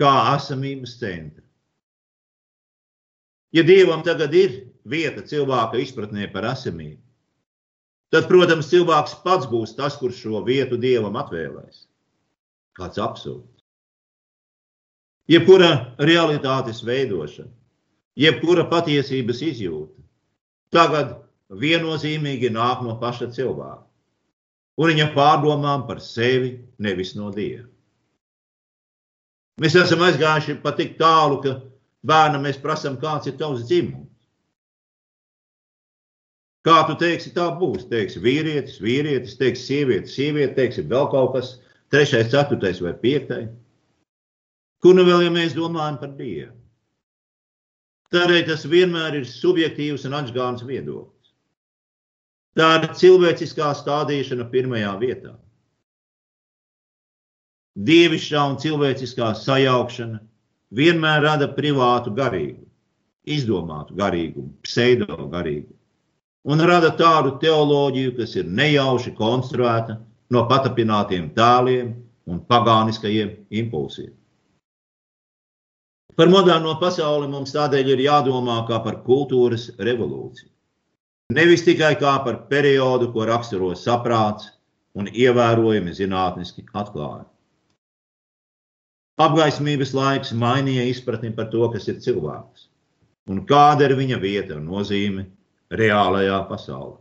kā 0.00 0.14
esamības 0.34 0.96
centra. 0.98 1.46
Ja 3.54 3.62
Dievam 3.66 4.02
tagad 4.06 4.34
ir 4.34 4.58
vieta 4.86 5.22
cilvēka 5.26 5.78
izpratnē 5.82 6.26
par 6.34 6.48
esamību, 6.50 7.00
tad, 8.10 8.26
protams, 8.30 8.70
cilvēks 8.70 9.16
pats 9.24 9.46
būs 9.50 9.76
tas, 9.78 9.98
kurš 9.98 10.24
šo 10.26 10.42
vietu 10.46 10.78
Dievam 10.78 11.18
atvēlēs. 11.22 11.86
Kāds 12.78 12.98
absurds. 13.02 13.59
Jebkura 15.28 15.94
realitātes 16.00 16.80
veidošana, 16.86 17.50
jebkura 18.16 18.64
patiesības 18.70 19.42
izjūta 19.46 20.00
tagad 20.74 21.18
viennozīmīgi 21.50 22.50
nāk 22.54 22.82
no 22.86 22.96
paša 23.00 23.30
cilvēka 23.34 23.90
un 24.80 24.88
viņa 24.88 25.10
pārdomām 25.14 25.84
par 25.88 26.00
sevi, 26.00 26.54
nevis 26.80 27.12
no 27.18 27.30
Dieva. 27.34 27.66
Mēs 29.60 29.76
esam 29.76 30.00
aizgājuši 30.06 30.60
pat 30.62 30.78
tik 30.80 30.94
tālu, 31.00 31.40
ka 31.44 31.58
bērnam 32.06 32.46
mēs 32.46 32.60
prasām, 32.62 32.96
kāds 33.00 33.28
ir 33.28 33.36
tavs 33.40 33.66
dzimums. 33.68 34.08
Kā 36.64 36.78
tu 36.88 36.96
teiksi, 37.00 37.32
tā 37.36 37.46
būs. 37.56 37.86
Teiksi 37.88 38.20
vīrietis, 38.20 38.80
vīrietis, 38.84 39.36
teiksi 39.40 39.66
sieviete, 39.66 40.08
sieviete, 40.12 40.54
teiksi 40.56 40.84
vēl 40.88 41.08
kaut 41.12 41.34
kas, 41.36 41.54
trešais, 41.92 42.28
ceturtais 42.32 42.80
vai 42.84 42.92
piektais. 43.04 43.48
Kur 44.80 44.96
nu 44.96 45.04
vēl, 45.04 45.26
ja 45.26 45.32
mēs 45.32 45.52
domājam 45.56 45.98
par 46.00 46.14
Dievu? 46.16 46.54
Tādēļ 48.10 48.46
tas 48.48 48.64
vienmēr 48.66 49.20
ir 49.20 49.26
subjektīvs 49.28 50.06
un 50.08 50.16
atgāns 50.18 50.64
viedoklis. 50.66 51.30
Tā 52.58 52.70
ir 52.80 52.88
cilvēciskā 52.98 53.68
stādīšana 53.78 54.48
pirmajā 54.50 54.94
vietā. 54.98 55.36
Dievišķā 57.78 58.40
un 58.50 58.56
cilvēciskā 58.58 59.30
sajaukšana 59.38 60.18
vienmēr 60.74 61.22
rada 61.22 61.46
privātu 61.54 62.10
garīgu, 62.16 62.64
izdomātu 63.30 63.94
garīgumu, 64.00 64.56
pseido 64.66 65.28
garīgumu, 65.30 65.78
un 66.50 66.64
rada 66.66 66.90
tādu 66.98 67.36
teoloģiju, 67.42 68.16
kas 68.18 68.34
ir 68.40 68.50
nejauši 68.50 69.14
konstruēta 69.14 70.00
no 70.34 70.46
patapinātiem 70.50 71.30
tēliem 71.36 71.94
un 72.26 72.42
pagāniskajiem 72.50 73.36
impulsiem. 73.62 74.10
Par 76.16 76.30
moderno 76.32 76.74
pasauli 76.80 77.28
mums 77.30 77.52
tādēļ 77.54 77.92
ir 77.94 78.04
jādomā 78.06 78.60
kā 78.68 78.80
par 78.84 79.02
kultūras 79.06 79.68
revolūciju. 79.78 80.48
Nevis 81.36 81.62
tikai 81.62 81.92
kā 82.00 82.16
par 82.24 82.40
periodu, 82.50 83.12
ko 83.14 83.26
raksturo 83.28 83.70
saprāts 83.78 84.48
un 84.98 85.06
ievērojami 85.06 85.94
zinātniski 85.94 86.64
atklājumi. 86.74 87.28
Apgaismības 89.20 89.92
laiks 89.94 90.32
mainīja 90.32 90.88
izpratni 90.90 91.30
par 91.36 91.50
to, 91.52 91.68
kas 91.70 91.86
ir 91.92 92.00
cilvēks 92.02 92.66
un 93.30 93.44
kāda 93.46 93.86
ir 93.86 93.94
viņa 93.98 94.18
vieta 94.18 94.56
un 94.56 94.66
nozīme 94.66 95.26
reālajā 95.76 96.40
pasaulē. 96.48 96.96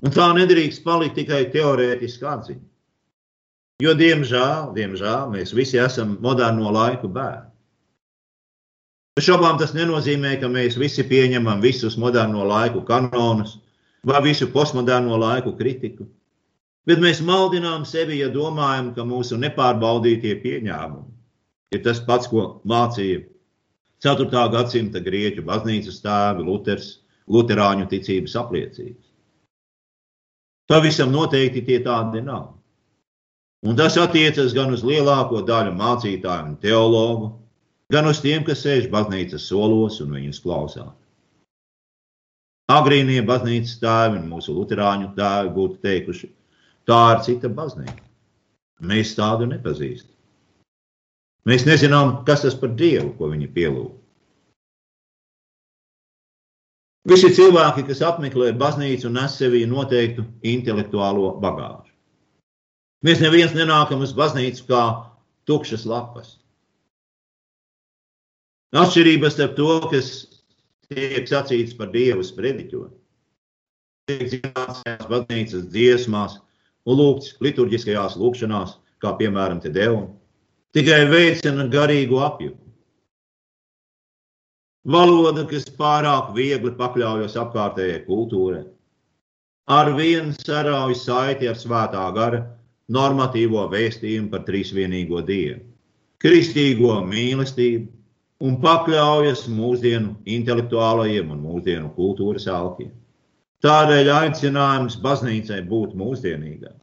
Un 0.00 0.14
tā 0.16 0.30
nedrīkst 0.34 0.82
palikt 0.82 1.18
tikai 1.20 1.44
teorētiska 1.52 2.30
atziņa. 2.32 2.69
Jo, 3.80 3.94
diemžēl, 3.96 4.74
diemžēl, 4.76 5.30
mēs 5.32 5.54
visi 5.56 5.80
esam 5.80 6.18
moderno 6.20 6.72
laiku 6.74 7.08
bērni. 7.08 7.48
Šobrīd 9.20 9.58
tas 9.60 9.72
nenozīmē, 9.76 10.36
ka 10.40 10.48
mēs 10.48 10.78
visi 10.80 11.04
pieņemam 11.04 11.60
visus 11.60 11.96
moderno 12.00 12.44
laiku 12.48 12.80
kanonus 12.88 13.58
vai 14.06 14.20
visu 14.24 14.48
postmoderno 14.52 15.18
laiku 15.20 15.52
kritiku. 15.56 16.06
Bet 16.88 17.00
mēs 17.00 17.20
maldinām 17.20 17.84
sevi, 17.84 18.20
ja 18.20 18.30
domājam, 18.32 18.94
ka 18.96 19.04
mūsu 19.04 19.36
nepārbaudītie 19.40 20.38
pieņēmumi 20.44 21.76
ir 21.76 21.82
tas 21.84 22.00
pats, 22.06 22.28
ko 22.30 22.60
mācīja 22.68 23.24
4. 24.00 24.44
gadsimta 24.54 25.00
grieķu 25.04 25.44
baznīcas 25.44 26.00
tēvi, 26.04 26.46
Luters, 26.46 27.00
Lutāņu 27.30 27.86
ticības 27.90 28.34
apliecības. 28.40 29.04
Pavisam 30.70 31.12
noteikti 31.12 31.62
tie 31.66 31.78
tādi 31.84 32.22
nav. 32.24 32.59
Un 33.66 33.76
tas 33.76 33.98
attiecas 34.00 34.54
gan 34.56 34.72
uz 34.72 34.82
lielāko 34.86 35.42
daļu 35.44 35.74
mācītāju 35.76 36.46
un 36.48 36.54
teologu, 36.62 37.26
gan 37.92 38.08
uz 38.08 38.22
tiem, 38.24 38.44
kas 38.46 38.62
sēž 38.64 38.88
baznīcas 38.92 39.44
solos 39.50 39.98
un 40.00 40.14
viņus 40.16 40.40
klausās. 40.44 40.94
Agrīnie 42.70 43.20
baznīcas 43.26 43.80
tēvi 43.82 44.20
un 44.22 44.30
mūsu 44.30 44.54
luterāņu 44.56 45.10
tēvi 45.16 45.52
būtu 45.56 45.80
teikuši, 45.84 46.30
tā 46.88 47.00
ir 47.16 47.22
cita 47.26 47.50
baznīca. 47.52 48.06
Mēs 48.80 49.12
tādu 49.18 49.50
nepazīstam. 49.50 50.14
Mēs 51.48 51.66
nezinām, 51.68 52.20
kas 52.28 52.44
tas 52.46 52.56
par 52.56 52.72
dievu, 52.78 53.12
ko 53.18 53.28
viņi 53.32 53.48
pielūg. 53.52 53.90
Visi 57.08 57.30
cilvēki, 57.32 57.86
kas 57.88 58.02
apmeklē 58.04 58.52
baznīcu 58.60 59.08
nes 59.12 59.36
sevī 59.40 59.62
noteiktu 59.68 60.26
intelektuālo 60.46 61.32
bagāžu. 61.40 61.79
Mēs 63.06 63.22
neviens 63.24 63.54
nenākam 63.56 64.02
uz 64.04 64.12
baznīcu 64.16 64.66
kā 64.68 64.82
tukšas 65.48 65.86
lapas. 65.88 66.34
Atšķirības 68.76 69.34
starp 69.34 69.56
to, 69.56 69.70
kas 69.90 70.10
tiek 70.90 71.24
sacīts 71.26 71.74
par 71.78 71.88
Dievu 71.94 72.22
sprediķo, 72.26 72.84
tiek 74.10 74.28
zināts 74.34 74.84
baznīcas 75.10 75.64
dziesmās 75.72 76.36
un 76.84 77.00
lūgts 77.00 77.34
liturģiskajās 77.42 78.18
lūkšanās, 78.20 78.76
kā 79.00 79.14
piemēram 79.16 79.64
te 79.64 79.72
devu, 79.72 80.04
tikai 80.76 81.06
veicina 81.10 81.66
garīgu 81.72 82.20
apjuku. 82.20 82.60
Valoda, 84.90 85.44
kas 85.48 85.66
pārāk 85.76 86.30
viegli 86.36 86.70
pakļaujas 86.76 87.36
apkārtējai 87.40 88.04
kultūrai, 88.06 88.62
ar 89.72 89.92
vienu 89.96 90.36
sarauj 90.36 90.94
saiti 91.00 91.48
ar 91.48 91.58
svētā 91.58 92.06
gara 92.16 92.44
normatīvo 92.90 93.66
vēstījumu 93.72 94.30
par 94.32 94.44
trīsvienīgo 94.48 95.22
Dievu, 95.26 95.62
kristīgo 96.20 96.98
mīlestību 97.06 97.88
un 98.46 98.56
pakļaujas 98.62 99.46
mūsdienu 99.52 100.16
intelektuālajiem 100.38 101.30
un 101.34 101.42
mūsdienu 101.44 101.92
kultūras 101.96 102.48
alkiem. 102.50 102.92
Tādēļ 103.60 104.08
aicinājums 104.14 104.96
baznīcai 105.04 105.60
būt 105.68 105.92
mūsdienīgai 106.00 106.76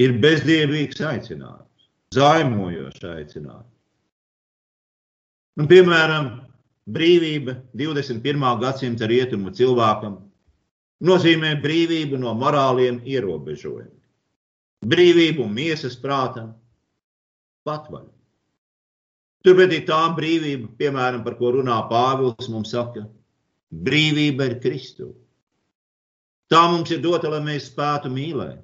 ir 0.00 0.14
bezdievīgs 0.22 1.02
aicinājums, 1.04 1.88
zaimojošs 2.14 3.08
aicinājums. 3.10 3.68
Un, 5.60 5.66
piemēram, 5.68 6.28
brīvība 6.88 7.58
21. 7.76 8.46
gadsimta 8.62 9.08
rietumu 9.10 9.52
cilvēkam 9.52 10.16
nozīmē 11.04 11.56
brīvību 11.60 12.20
no 12.22 12.32
morāliem 12.38 13.02
ierobežojumiem, 13.04 13.98
brīvību 14.82 15.46
miesas 15.48 15.96
prātam, 16.00 16.52
patvaļu. 17.66 18.10
Turpretī 19.42 19.80
tā 19.86 20.00
brīvība, 20.14 20.70
piemēram, 20.78 21.24
par 21.26 21.34
ko 21.38 21.50
runā 21.56 21.80
Pāvils, 21.90 22.50
mums 22.50 22.70
saka, 22.74 23.06
brīvība 23.72 24.50
ir 24.50 24.58
Kristu. 24.62 25.10
Tā 26.52 26.66
mums 26.70 26.92
ir 26.94 27.00
dota, 27.02 27.30
lai 27.32 27.40
mēs 27.42 27.70
spētu 27.72 28.10
mīlēt, 28.12 28.60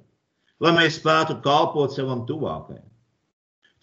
lai 0.63 0.75
mēs 0.77 0.99
spētu 1.01 1.39
kalpot 1.43 1.95
savam 1.95 2.23
tuvākajam. 2.29 2.85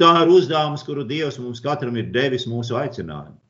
Tā 0.01 0.13
ir 0.23 0.31
uzdevums, 0.33 0.85
kuru 0.85 1.05
Dievs 1.09 1.41
mums 1.41 1.61
katram 1.65 1.97
ir 1.97 2.11
devis 2.13 2.45
mūsu 2.49 2.77
aicinājumu. 2.77 3.41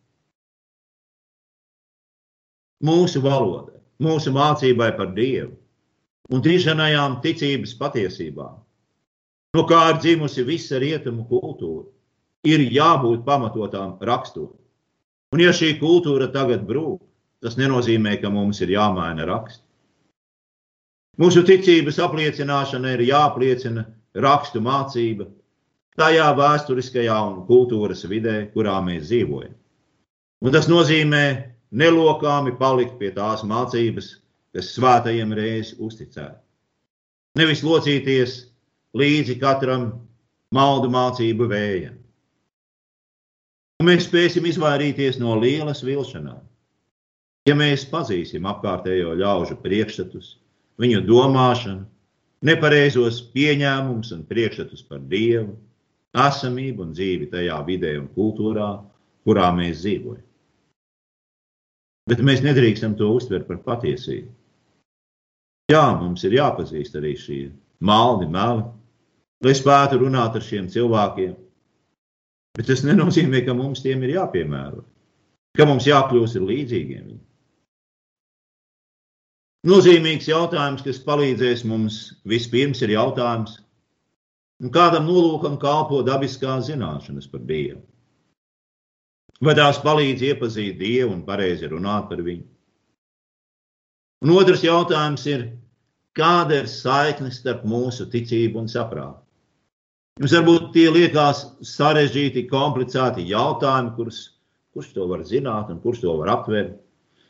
Mūsu 2.87 3.23
valodai, 3.25 3.81
mūsu 4.03 4.31
mācībai 4.35 4.93
par 4.99 5.15
Dievu 5.17 5.57
un 6.35 6.43
tīšanajām 6.43 7.21
ticības 7.25 7.75
patiesībām, 7.79 8.59
no 9.55 9.67
kā 9.69 9.83
ir 9.93 10.01
dzimusi 10.03 10.45
visa 10.47 10.81
rietumu 10.83 11.27
kultūra 11.29 11.87
ir 12.47 12.63
jābūt 12.73 13.25
pamatotām 13.27 13.97
rakstot. 14.01 14.55
Un 15.35 15.43
ja 15.43 15.53
šī 15.55 15.77
kultūra 15.81 16.29
tagad 16.33 16.63
brūk, 16.67 17.01
tas 17.43 17.59
nenozīmē, 17.59 18.17
ka 18.23 18.31
mums 18.31 18.61
ir 18.63 18.73
jāmaina 18.77 19.27
raksti. 19.29 19.63
Mūsu 21.21 21.43
ticības 21.49 21.99
apliecināšana 22.05 22.93
ir 22.95 23.07
jāapliecina 23.09 23.87
rakstu 24.23 24.61
mācība 24.61 25.27
tajā 25.97 26.29
vēsturiskajā 26.37 27.17
un 27.31 27.39
kultūras 27.49 28.05
vidē, 28.09 28.37
kurā 28.53 28.77
mēs 28.85 29.09
dzīvojam. 29.09 29.55
Un 30.45 30.53
tas 30.53 30.69
nozīmē 30.69 31.25
nelokāmi 31.73 32.53
palikt 32.61 32.99
pie 33.01 33.11
tās 33.17 33.43
mācības, 33.49 34.11
kas 34.53 34.75
svētajiem 34.77 35.33
reiz 35.37 35.73
uzticēta. 35.81 36.37
Nevis 37.41 37.65
locīties 37.65 38.37
līdzi 38.97 39.39
katram 39.41 39.91
maldu 40.55 40.91
mācību 40.93 41.49
vējam. 41.51 41.97
Mēs 43.85 44.07
spēsim 44.09 44.47
izvairīties 44.49 45.19
no 45.21 45.35
lielas 45.37 45.83
vilšanām. 45.85 46.41
Ja 47.47 47.55
mēs 47.55 47.85
pazīsim 47.91 48.47
apkārtējo 48.49 49.13
ļaužu 49.21 49.59
priekšstatus, 49.63 50.33
viņu 50.81 51.03
domāšanu, 51.07 51.85
nepareizos 52.47 53.21
pieņēmumus 53.35 54.15
un 54.17 54.25
priekšstatus 54.27 54.83
par 54.89 55.05
Dievu, 55.13 55.55
esamību 56.17 56.87
un 56.87 56.95
dzīvi 56.97 57.29
tajā 57.31 57.61
vidē 57.69 57.93
un 58.01 58.09
kultūrā, 58.17 58.71
kurā 59.29 59.51
mēs 59.55 59.85
dzīvojam. 59.85 60.25
Bet 62.07 62.23
mēs 62.23 62.43
nedrīkstam 62.43 62.95
to 62.99 63.11
uztvert 63.19 63.49
par 63.49 63.61
patiesību. 63.67 64.31
Jā, 65.73 65.85
mums 65.99 66.23
ir 66.25 66.37
jāpazīst 66.39 66.95
arī 66.99 67.17
šī 67.19 67.41
maldi, 67.83 68.29
meli, 68.31 68.63
lai 69.45 69.57
spētu 69.57 69.99
runāt 70.01 70.39
ar 70.39 70.45
šiem 70.45 70.71
cilvēkiem, 70.73 71.35
Bet 72.57 72.71
tas 72.71 72.83
nenozīmē, 72.89 73.43
ka 73.45 73.53
mums 73.57 73.83
tiem 73.85 74.05
ir 74.07 74.15
jāpiemēro, 74.15 74.81
ka 75.59 75.67
mums 75.69 75.85
jākļūst 75.89 76.39
līdzīgiem. 76.41 77.11
Nozīmīgs 79.69 80.29
jautājums, 80.31 80.85
kas 80.87 81.03
palīdzēs 81.05 81.67
mums 81.69 81.99
vispirms, 82.33 82.81
ir 82.87 82.95
jautājums, 82.95 83.59
kādam 84.73 85.05
nolūkam 85.11 85.59
kalpo 85.61 86.01
dabiskās 86.07 86.71
zināšanas 86.71 87.29
par 87.29 87.45
Dievu. 87.51 87.83
Vai 89.45 89.53
tās 89.59 89.83
palīdz 89.83 90.25
iepazīt 90.31 90.79
Dievu 90.81 91.13
un 91.13 91.27
pareizi 91.27 91.69
runāt 91.69 92.09
par 92.09 92.25
viņu? 92.25 92.47
Un 94.25 94.33
otrs 94.33 94.65
jautājums 94.65 95.27
ir, 95.29 95.45
kāda 96.17 96.63
ir 96.63 96.73
saikne 96.73 97.29
starp 97.35 97.69
mūsu 97.69 98.09
ticību 98.09 98.63
un 98.63 98.73
saprātu? 98.73 99.26
Jums 100.17 100.33
varbūt 100.33 100.71
tie 100.73 100.87
liekas 100.89 101.43
sarežģīti, 101.69 102.47
komplicēti 102.49 103.27
jautājumi, 103.29 103.91
kurus, 103.99 104.21
kurš 104.73 104.95
to 104.95 105.05
var 105.11 105.25
zināt 105.29 105.69
un 105.69 105.83
kurš 105.83 106.01
to 106.07 106.15
var 106.23 106.31
aptvert. 106.39 106.79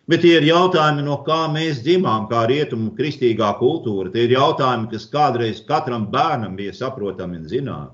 Bet 0.07 0.23
tie 0.23 0.37
ir 0.39 0.47
jautājumi, 0.47 1.03
no 1.03 1.17
kā 1.27 1.41
mēs 1.51 1.81
dzimām, 1.83 2.29
kā 2.31 2.45
rietumu 2.47 2.93
kristīgā 2.95 3.49
kultūra. 3.59 4.13
Tie 4.15 4.29
ir 4.29 4.37
jautājumi, 4.37 4.87
kas 4.93 5.09
kādreiz 5.11 5.65
katram 5.67 6.07
bērnam 6.13 6.55
bija 6.55 6.77
saprotami 6.79 7.41
un 7.41 7.49
zināmi. 7.51 7.91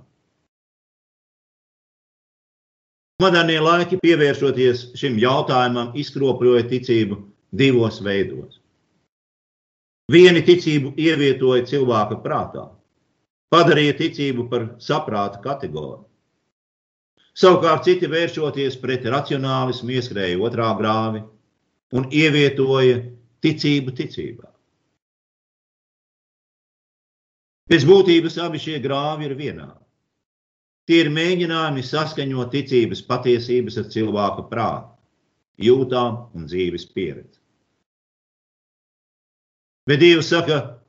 Modernie 3.22 3.62
laiki, 3.64 3.96
pievēršoties 4.02 4.90
šim 4.98 5.16
jautājumam, 5.22 5.94
izkropļoja 5.96 6.66
ticību 6.68 7.16
divos 7.56 8.02
veidos. 8.04 8.60
Vieni 10.12 10.44
ticību 10.44 10.92
ievietoja 11.00 11.64
cilvēka 11.70 12.20
prātā, 12.20 12.66
padarīja 13.52 13.98
ticību 13.98 14.48
par 14.50 14.66
saprāta 14.80 15.42
kategoriju. 15.44 16.06
Savukārt 17.32 17.86
citi 17.86 18.08
vēršoties 18.12 18.76
pret 18.80 19.06
racionālismu, 19.08 19.94
ieskrēja 19.96 20.40
otrā 20.44 20.68
grāvi 20.76 21.22
un 21.96 22.08
ievietoja 22.12 22.98
ticību 23.44 23.94
ticībā. 23.96 24.48
Pēc 27.72 27.86
būtības 27.88 28.36
abi 28.44 28.60
šie 28.60 28.80
grāvi 28.84 29.30
ir 29.30 29.36
vienādi. 29.38 29.78
Tie 30.88 30.98
ir 31.04 31.12
mēģinājumi 31.14 31.84
saskaņot 31.86 32.50
ticības 32.52 33.00
patiesības 33.06 33.78
ar 33.80 33.86
cilvēka 33.94 34.44
prātu, 34.50 34.90
jūtām 35.62 36.18
un 36.36 36.48
dzīves 36.50 36.88
pieredzi. 36.92 37.38
Bet 39.88 40.02
Dievs 40.02 40.28
saka, 40.34 40.81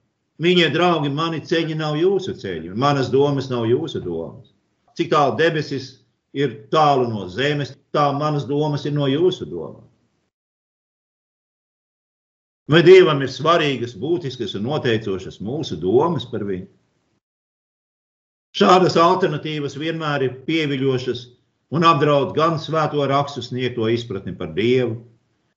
Viņa 0.43 0.69
draugi, 0.73 1.11
mani 1.13 1.39
ceļi 1.45 1.77
nav 1.79 1.95
jūsu 1.99 2.33
ceļi, 2.39 2.73
manas 2.75 3.11
domas 3.13 3.47
nav 3.51 3.67
jūsu 3.69 4.01
domas. 4.03 4.49
Cik 4.97 5.11
tālu 5.13 5.37
debesis 5.39 5.89
ir 6.35 6.55
tālu 6.73 7.07
no 7.07 7.27
zemes, 7.31 7.75
tā 7.93 8.09
manas 8.17 8.47
domas 8.49 8.83
ir 8.85 8.95
no 8.97 9.07
jūsu 9.07 9.47
domām. 9.47 9.85
Vai 12.67 12.79
Dievam 12.83 13.21
ir 13.21 13.31
svarīgas, 13.31 13.95
būtiskas 13.99 14.55
un 14.55 14.67
noteicošas 14.69 15.41
mūsu 15.43 15.77
domas 15.79 16.25
par 16.31 16.45
viņu? 16.47 16.69
Šādas 18.53 18.95
alternatīvas 19.01 19.75
vienmēr 19.81 20.27
ir 20.27 20.35
pieviļošas 20.47 21.23
un 21.73 21.87
apdraud 21.89 22.35
gan 22.37 22.59
svēto 22.61 23.03
rakstu 23.09 23.41
sniegto 23.41 23.89
izpratni 23.89 24.35
par 24.37 24.53
Dievu, 24.53 24.99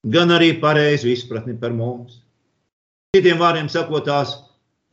gan 0.02 0.32
arī 0.32 0.54
pareizu 0.62 1.10
izpratni 1.12 1.54
par 1.60 1.76
mums. 1.76 2.22
Citiem 3.14 3.38
vārdiem 3.40 3.68
sakot, 3.72 4.06
tās 4.08 4.34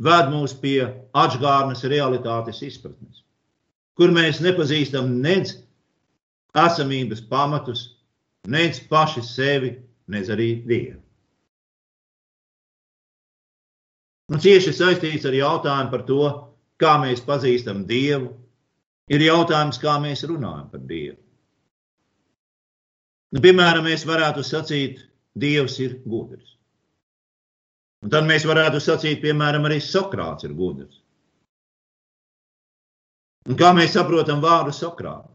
ved 0.01 0.31
mūs 0.31 0.55
pie 0.59 0.87
atgādnes 1.13 1.83
realitātes 1.89 2.61
izpratnes, 2.65 3.23
kur 3.97 4.13
mēs 4.13 4.41
nepazīstam 4.41 5.19
nedz 5.21 5.57
esamības 6.57 7.21
pamatus, 7.29 7.85
nedz 8.47 8.81
paši 8.89 9.23
sevi, 9.25 9.73
nedz 10.07 10.29
arī 10.33 10.49
Dievu. 10.67 10.99
Un 14.33 14.39
cieši 14.41 14.71
saistīts 14.73 15.27
ar 15.29 15.35
jautājumu 15.35 15.91
par 15.91 16.05
to, 16.07 16.23
kā 16.81 16.95
mēs 17.01 17.21
pazīstam 17.25 17.83
Dievu, 17.89 18.31
ir 19.11 19.25
jautājums, 19.25 19.79
kā 19.81 19.97
mēs 20.01 20.23
runājam 20.29 20.69
par 20.71 20.81
Dievu. 20.89 21.19
Nu, 23.33 23.41
piemēram, 23.41 23.85
mēs 23.89 24.05
varētu 24.05 24.45
sacīt, 24.45 25.03
Dievs 25.33 25.79
ir 25.81 25.97
gudrs. 26.05 26.53
Un 28.03 28.11
tad 28.11 28.27
mēs 28.27 28.43
varētu 28.43 28.81
sacīt, 28.83 29.21
piemēram, 29.23 29.63
arī 29.69 29.79
Sokrāts 29.79 30.43
ir 30.43 30.55
gudrs. 30.57 30.99
Un 33.47 33.55
kā 33.59 33.71
mēs 33.75 33.95
saprotam 33.95 34.43
vārdu 34.43 34.73
Sokrāts? 34.75 35.31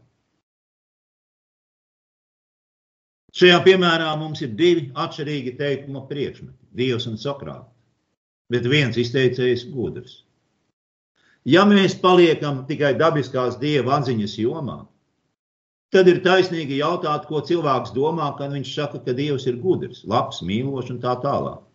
Šajā 3.39 3.59
piemērā 3.65 4.09
mums 4.17 4.41
ir 4.41 4.53
divi 4.57 4.87
atšķirīgi 4.97 5.55
teikuma 5.57 6.01
priekšmeti- 6.09 6.69
Dievs 6.79 7.05
un 7.09 7.17
Sokrāts. 7.21 7.69
Bet 8.49 8.65
viens 8.65 8.97
izteicējs 8.97 9.67
gudrs. 9.73 10.23
Ja 11.45 11.63
mēs 11.65 11.95
paliekam 12.01 12.65
tikai 12.67 12.95
dabiskās 12.97 13.57
dieva 13.61 13.99
atziņas 13.99 14.35
jomā, 14.41 14.79
tad 15.93 16.07
ir 16.07 16.21
taisnīgi 16.25 16.81
jautāt, 16.81 17.25
ko 17.29 17.41
cilvēks 17.41 17.93
domā, 17.93 18.35
kad 18.37 18.51
viņš 18.51 18.73
saka, 18.75 18.99
ka 19.05 19.13
Dievs 19.13 19.47
ir 19.47 19.57
gudrs, 19.61 20.03
labs, 20.05 20.41
mīlošs 20.41 20.91
un 20.91 20.99
tā 20.99 21.15
tālāk. 21.23 21.68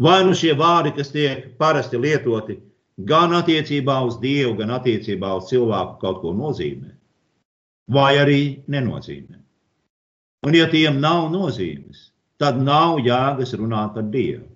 Vai 0.00 0.22
nu 0.24 0.34
šie 0.34 0.54
vārdi, 0.56 0.94
kas 0.96 1.12
tiek 1.12 1.52
parasti 1.58 1.98
lietoti 2.00 2.58
gan 2.96 3.34
attiecībā 3.36 3.98
uz 4.06 4.18
Dievu, 4.22 4.54
gan 4.58 4.72
attiecībā 4.78 5.34
uz 5.36 5.50
cilvēku, 5.50 5.98
kaut 6.00 6.22
ko 6.22 6.32
nozīmē, 6.36 6.92
vai 7.92 8.16
arī 8.20 8.42
nenozīmē. 8.68 9.38
Un, 10.46 10.56
ja 10.56 10.66
tiem 10.70 10.98
nav 11.00 11.28
nozīmes, 11.30 12.10
tad 12.40 12.58
nav 12.58 12.98
jēgas 13.04 13.54
runāt 13.58 13.94
par 13.94 14.08
Dievu. 14.10 14.48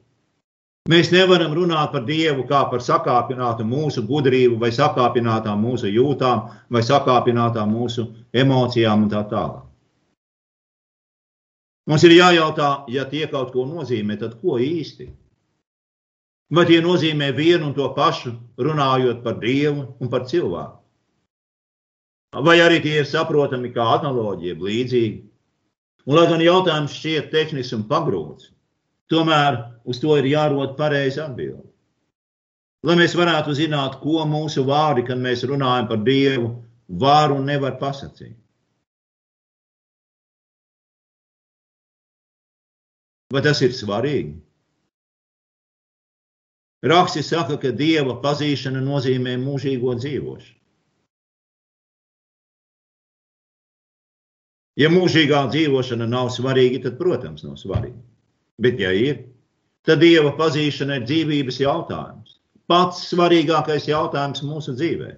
Mēs 0.91 1.11
nevaram 1.11 1.55
runāt 1.55 1.91
par 1.93 2.05
Dievu 2.07 2.45
kā 2.47 2.63
par 2.71 2.83
sakāpinātu 2.83 3.67
mūsu 3.67 4.05
gudrību, 4.07 4.59
vai 4.63 4.71
sakāpinātām 4.75 5.63
mūsu 5.63 5.91
jūtām, 5.91 6.45
vai 6.71 6.83
sakāpinātām 6.87 7.73
mūsu 7.75 8.07
emocijām 8.35 9.07
un 9.07 9.11
tā 9.11 9.25
tālāk. 9.31 9.65
Mums 11.87 12.03
ir 12.07 12.17
jājautā, 12.17 12.71
ja 12.91 13.05
tie 13.07 13.27
kaut 13.31 13.53
ko 13.55 13.67
nozīmē, 13.67 14.19
tad 14.19 14.39
ko 14.43 14.59
īsti? 14.63 15.07
Vai 16.55 16.63
tie 16.69 16.79
nozīmē 16.83 17.33
vienu 17.35 17.71
un 17.71 17.73
to 17.75 17.87
pašu, 17.95 18.37
runājot 18.63 19.23
par 19.25 19.41
Dievu 19.43 19.89
un 19.99 20.11
par 20.11 20.29
cilvēku? 20.31 20.79
Vai 22.47 22.59
arī 22.61 22.79
tie 22.85 23.01
ir 23.01 23.09
saprotami 23.09 23.73
kā 23.75 23.87
analoģija, 23.97 24.59
līdzīgi? 24.61 25.23
Un, 26.07 26.15
lai 26.15 26.27
gan 26.31 26.45
jautājums 26.45 26.95
šķiet 26.95 27.33
tehnisks 27.33 27.75
un 27.75 27.83
pagrūts, 27.91 28.53
tomēr 29.11 29.59
uz 29.89 29.99
to 30.03 30.15
ir 30.21 30.29
jārod 30.31 30.77
pareizi 30.79 31.19
atbildi. 31.25 31.67
Lai 32.87 32.95
mēs 33.01 33.17
varētu 33.19 33.57
zināt, 33.59 33.99
ko 33.99 34.23
mūsu 34.31 34.63
vārdi, 34.69 35.03
kad 35.09 35.19
mēs 35.19 35.43
runājam 35.49 35.89
par 35.91 36.05
Dievu, 36.07 36.53
var 36.87 37.35
un 37.35 37.49
nevar 37.51 37.81
pasakīt. 37.81 38.37
Vai 43.35 43.43
tas 43.43 43.59
ir 43.67 43.75
svarīgi? 43.75 44.37
Raksti 46.87 47.23
saka, 47.25 47.57
ka 47.59 47.73
dieva 47.75 48.19
pazīšana 48.23 48.83
nozīmē 48.85 49.35
mūžīgo 49.43 49.97
dzīvošanu. 49.99 50.55
Ja 54.77 54.91
mūžīgā 54.93 55.47
dzīvošana 55.55 56.05
nav 56.11 56.29
svarīga, 56.35 56.83
tad, 56.85 56.99
protams, 57.01 57.47
nav 57.47 57.57
svarīga. 57.57 57.97
Bet, 58.61 58.81
ja 58.81 58.91
ir, 58.93 59.23
tad 59.89 60.03
dieva 60.05 60.35
pazīšana 60.37 61.01
ir 61.01 61.07
dzīvības 61.09 61.63
jautājums. 61.63 62.37
Pats 62.69 63.07
svarīgākais 63.09 63.89
jautājums 63.89 64.45
mūsu 64.45 64.75
dzīvē. 64.77 65.15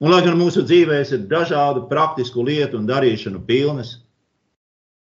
Un, 0.00 0.12
lai 0.12 0.22
gan 0.24 0.36
mūsu 0.40 0.64
dzīvēs 0.64 1.12
ir 1.16 1.28
dažādu 1.28 1.86
praktisku 1.90 2.44
lietu 2.44 2.80
un 2.80 2.88
darīšanu 2.88 3.42
pilnas, 3.48 3.94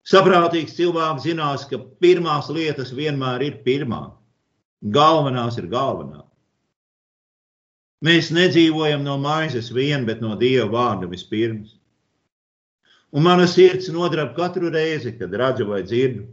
saprātīgs 0.07 0.75
cilvēks 0.75 1.25
zinās, 1.27 1.65
ka 1.67 1.79
pirmās 2.03 2.51
lietas 2.51 2.93
vienmēr 2.95 3.43
ir 3.47 3.59
pirmā. 3.63 4.16
Galvenās 4.83 5.57
ir 5.57 5.67
galvenā. 5.71 6.23
Mēs 8.05 8.29
nedzīvojam 8.29 9.01
no 9.01 9.17
maizes 9.17 9.71
vien, 9.73 10.05
bet 10.05 10.21
no 10.21 10.35
Dieva 10.37 10.69
vārda 10.69 11.09
vispirms. 11.09 11.77
Un 13.11 13.23
mana 13.25 13.47
sirds 13.47 13.87
nodrab 13.89 14.35
katru 14.35 14.69
reizi, 14.69 15.15
kad 15.17 15.33
redzu 15.33 15.65
vai 15.65 15.81
dzirdu, 15.81 16.27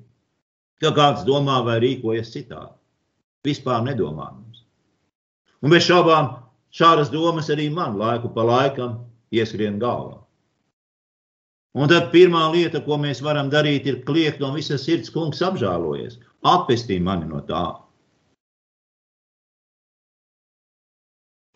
ka 0.83 0.91
kāds 0.93 1.25
domā 1.25 1.63
vai 1.65 1.79
rīkojas 1.81 2.35
citādi. 2.35 2.75
Vispār 3.47 3.81
nedomājams. 3.87 4.65
Un 5.65 5.73
bez 5.73 5.87
šaubām 5.87 6.35
šādas 6.75 7.09
domas 7.13 7.49
arī 7.49 7.71
man 7.73 7.97
laiku 7.97 8.29
pa 8.35 8.45
laikam 8.45 8.99
ieskrien 9.33 9.79
galvā. 9.81 10.21
Un 11.75 11.89
tad 11.89 12.13
pirmā 12.13 12.45
lieta, 12.53 12.83
ko 12.85 12.99
mēs 13.01 13.23
varam 13.25 13.49
darīt, 13.51 13.87
ir 13.89 14.03
kliegt 14.07 14.39
no 14.41 14.53
visas 14.55 14.85
sirds, 14.85 15.11
kungs, 15.11 15.41
apžēlojies, 15.43 16.21
atpestī 16.45 17.01
mani 17.03 17.27
no 17.31 17.41
tā. 17.49 17.65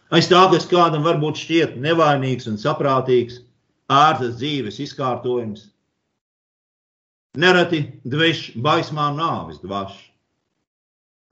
Aiz 0.08 0.28
tā, 0.30 0.40
kas 0.52 0.64
kādam 0.68 1.04
varbūt 1.04 1.40
šķiet 1.42 1.74
nevainīgs 1.84 2.48
un 2.48 2.56
saprātīgs, 2.60 3.42
ērtas 3.92 4.38
dzīves 4.40 4.80
izkārtojums. 4.84 5.66
Nereti 7.38 7.82
dveš 8.08 8.54
baismā 8.64 9.10
nāvis 9.16 9.60
dvaš, 9.60 9.98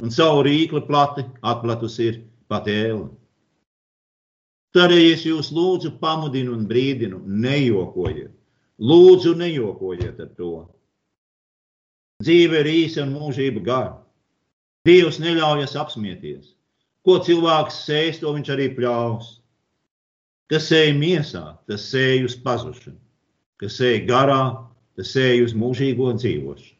un 0.04 0.12
savu 0.12 0.44
rīkli 0.44 0.82
plati 0.88 1.24
atplatus 1.40 1.96
ir 2.04 2.20
pat 2.52 2.68
ēle. 2.68 3.08
Ja 4.76 4.84
es 4.92 5.22
jūs 5.24 5.48
lūdzu, 5.56 5.94
pamudinu 6.02 6.52
un 6.52 6.66
brīdinu, 6.68 7.22
nejokojiet. 7.24 8.34
Lūdzu, 8.76 9.32
nejokojiet 9.40 10.20
ar 10.20 10.28
to. 10.36 10.50
Dzīve 12.20 12.60
ir 12.60 12.68
īsa 12.68 13.06
un 13.06 13.14
mūžība 13.16 13.62
gara. 13.64 13.94
Dievs 14.84 15.16
neļaujas 15.22 15.78
apsmieties. 15.80 16.52
Ko 17.06 17.18
cilvēks 17.22 17.82
sēž, 17.86 18.20
to 18.20 18.32
viņš 18.34 18.52
arī 18.54 18.70
pļaus. 18.74 19.36
Kas 20.50 20.68
sēž 20.70 20.94
miesā, 20.98 21.44
tas 21.70 21.88
sēž 21.90 22.28
uz 22.28 22.36
pazušanu, 22.42 22.98
kas 23.62 23.78
sēž 23.80 24.06
garā, 24.08 24.42
tas 24.98 25.12
sēž 25.14 25.44
uz 25.48 25.54
mūžīgo 25.58 26.12
dzīvošanu. 26.18 26.74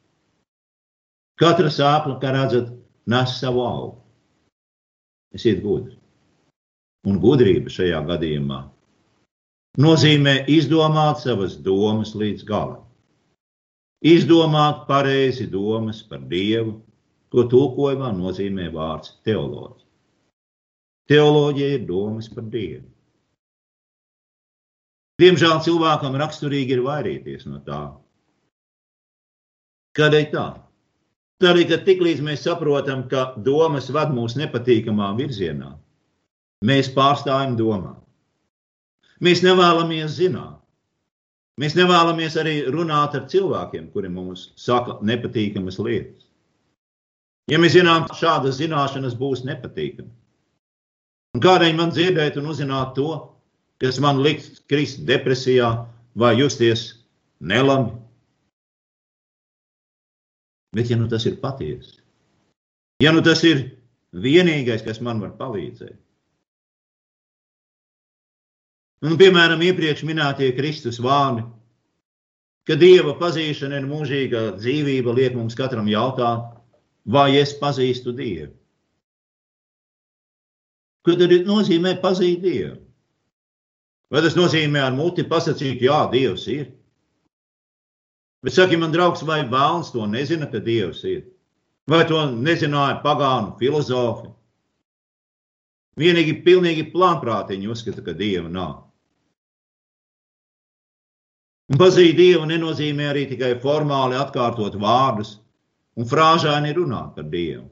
Katra 1.36 1.70
sāpla, 1.70 2.16
kā 2.22 2.32
redzat, 2.32 2.70
nes 3.06 3.34
savu 3.38 3.62
augu. 3.66 3.98
Esiet 5.36 5.60
gudri. 5.62 5.98
Un 7.06 7.20
gudrība 7.22 7.70
šajā 7.70 8.00
gadījumā 8.08 8.64
nozīmē 9.76 10.46
izdomāt 10.48 11.20
savas 11.20 11.56
domas 11.60 12.14
līdz 12.16 12.44
galam. 12.48 12.84
Izdomāt 14.06 14.86
pareizi 14.88 15.46
domas 15.50 16.02
par 16.08 16.22
Dievu, 16.30 16.78
ko 17.32 17.44
tulkojumā 17.50 18.12
nozīmē 18.16 18.70
vārds 18.72 19.16
teoloģija. 19.26 19.85
Teoloģija 21.10 21.78
ir 21.78 21.86
domas 21.88 22.28
par 22.32 22.46
Dievu. 22.50 22.86
Diemžēl 25.22 25.60
cilvēkam 25.64 26.16
raksturīgi 26.20 26.76
ir 26.76 26.82
vairīties 26.84 27.46
no 27.48 27.62
tā. 27.64 27.82
Kādēļ 29.96 30.26
tā? 30.32 30.46
Tādēļ, 31.40 31.64
ka 31.70 31.78
tiklīdz 31.84 32.20
mēs 32.24 32.44
saprotam, 32.44 33.06
ka 33.08 33.30
domas 33.44 33.88
ved 33.92 34.12
mūs 34.16 34.36
nepatīkamā 34.40 35.10
virzienā, 35.18 35.70
mēs 36.64 36.88
pārstājam 36.92 37.56
domāt. 37.60 38.02
Mēs 39.24 39.42
nevēlamies 39.44 40.16
zināt. 40.18 40.60
Mēs 41.60 41.72
nevēlamies 41.76 42.36
arī 42.40 42.56
runāt 42.68 43.14
ar 43.16 43.24
cilvēkiem, 43.32 43.88
kuri 43.92 44.10
mums 44.12 44.50
saka 44.60 44.98
nepatīkamas 45.00 45.78
lietas. 45.80 46.26
Ja 47.48 47.60
mēs 47.62 47.76
zinām, 47.76 48.04
ka 48.08 48.16
šādas 48.18 48.58
zināšanas 48.58 49.16
būs 49.16 49.44
nepatīkamas, 49.48 50.12
un 51.36 51.42
kādēļ 51.44 51.74
man 51.76 51.92
dzirdēt 51.92 52.38
un 52.40 52.48
uzzināt 52.48 52.94
to, 52.96 53.10
kas 53.82 54.00
man 54.00 54.22
liks 54.24 54.62
krist 54.70 55.02
depresijā 55.04 55.68
vai 56.16 56.32
justies 56.38 56.88
nelabi. 57.44 57.92
Bet, 60.76 60.88
ja 60.88 60.96
nu 60.96 61.08
tas 61.12 61.26
ir 61.28 61.36
patiesi, 61.40 62.00
ja 63.04 63.12
nu 63.12 63.22
tas 63.24 63.42
ir 63.48 63.62
vienīgais, 64.16 64.84
kas 64.84 65.00
man 65.04 65.20
var 65.20 65.36
palīdzēt, 65.36 65.96
un, 69.04 69.16
piemēram, 69.20 69.62
iepriekš 69.68 70.04
minētie 70.08 70.50
Kristus 70.56 71.00
vārdi, 71.04 71.44
ka 72.68 72.76
Dieva 72.80 73.14
pazīšana 73.20 73.80
ir 73.80 73.88
mūžīga 73.88 74.44
dzīvība, 74.58 75.14
liek 75.16 75.36
mums 75.36 75.56
katram 75.56 75.88
jautāt, 75.88 76.56
vai 77.06 77.36
es 77.40 77.54
pazīstu 77.60 78.16
Dievu. 78.16 78.52
Ko 81.06 81.14
tad 81.14 81.30
nozīmē 81.46 81.92
pazīt 82.02 82.40
Dievu? 82.42 82.80
Vai 84.10 84.22
tas 84.24 84.34
nozīmē 84.34 84.80
ar 84.82 84.94
muti 84.94 85.22
pasakīt, 85.26 85.84
jā, 85.86 85.98
Dievs 86.10 86.46
ir? 86.50 86.64
Bet 88.42 88.54
saki, 88.54 88.78
man 88.78 88.90
draugs, 88.94 89.22
vai 89.26 89.44
bērns 89.46 89.92
to 89.94 90.02
nezina, 90.10 90.48
ka 90.50 90.58
Dievs 90.62 91.04
ir? 91.06 91.20
Vai 91.86 92.00
to 92.10 92.24
nezināja 92.30 92.96
pagānu 93.04 93.54
filozofi? 93.60 94.32
Vienīgi 96.02 96.40
pilnīgi 96.46 96.88
plānprātiņi 96.90 97.70
uzskata, 97.70 98.02
ka 98.02 98.14
Dieva 98.18 98.50
nav. 98.50 98.74
Un 101.70 101.78
pazīt 101.78 102.18
Dievu 102.18 102.50
nenozīmē 102.50 103.12
arī 103.12 103.24
tikai 103.30 103.52
formāli 103.62 104.18
atkārtot 104.18 104.74
vārdus 104.82 105.36
un 105.94 106.10
frāžāni 106.10 106.74
runāt 106.74 107.14
par 107.14 107.30
Dievu, 107.30 107.64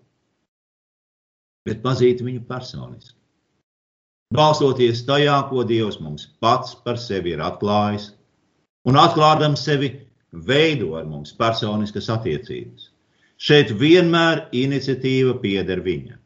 bet 1.67 1.83
pazīt 1.83 2.23
viņu 2.23 2.47
personiski 2.47 3.24
balstoties 4.35 5.05
tajā, 5.09 5.37
ko 5.51 5.63
Dievs 5.67 6.01
mums 6.03 6.27
pats 6.43 6.75
par 6.85 6.99
sevi 7.01 7.35
ir 7.35 7.43
atklājis, 7.45 8.11
un 8.89 8.99
atklādams 9.01 9.63
sevi 9.65 9.93
veido 10.35 10.95
ar 10.99 11.07
mums 11.07 11.33
personiskas 11.39 12.11
attiecības. 12.13 12.91
Šeit 13.39 13.73
vienmēr 13.79 14.47
iniciatīva 14.55 15.39
pieder 15.43 15.83
viņam. 15.85 16.19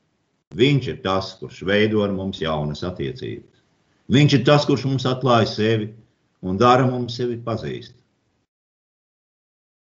Viņš 0.56 0.88
ir 0.88 0.98
tas, 1.04 1.34
kurš 1.40 1.62
veido 1.68 2.02
ar 2.04 2.12
mums 2.16 2.40
jaunas 2.40 2.84
attiecības. 2.86 3.62
Viņš 4.08 4.38
ir 4.38 4.44
tas, 4.48 4.64
kurš 4.64 4.86
mums 4.88 5.04
atklāja 5.08 5.48
sevi 5.50 5.90
un 6.40 6.56
dara 6.60 6.86
mums 6.88 7.16
sevi 7.18 7.36
pazīst. 7.44 7.94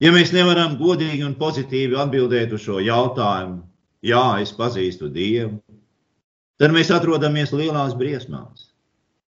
Ja 0.00 0.12
mēs 0.14 0.30
nevaram 0.32 0.78
godīgi 0.78 1.24
un 1.26 1.34
pozitīvi 1.36 1.98
atbildēt 1.98 2.52
uz 2.54 2.62
šo 2.64 2.78
jautājumu, 2.80 3.64
jā, 4.06 4.24
es 4.40 4.52
pazīstu 4.54 5.10
Dievu, 5.10 5.58
tad 6.58 6.74
mēs 6.74 6.90
atrodamies 6.94 7.54
lielās 7.54 7.94
briesmās. 7.98 8.68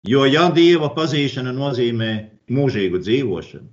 Jo, 0.08 0.24
ja 0.24 0.48
Dieva 0.56 0.88
pazīšana 0.96 1.52
nozīmē 1.52 2.12
mūžīgu 2.50 3.02
dzīvošanu, 3.04 3.68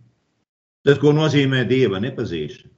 tad 0.87 0.99
ko 1.03 1.13
nozīmē 1.15 1.63
Dieva 1.69 2.01
nepazīšana? 2.03 2.73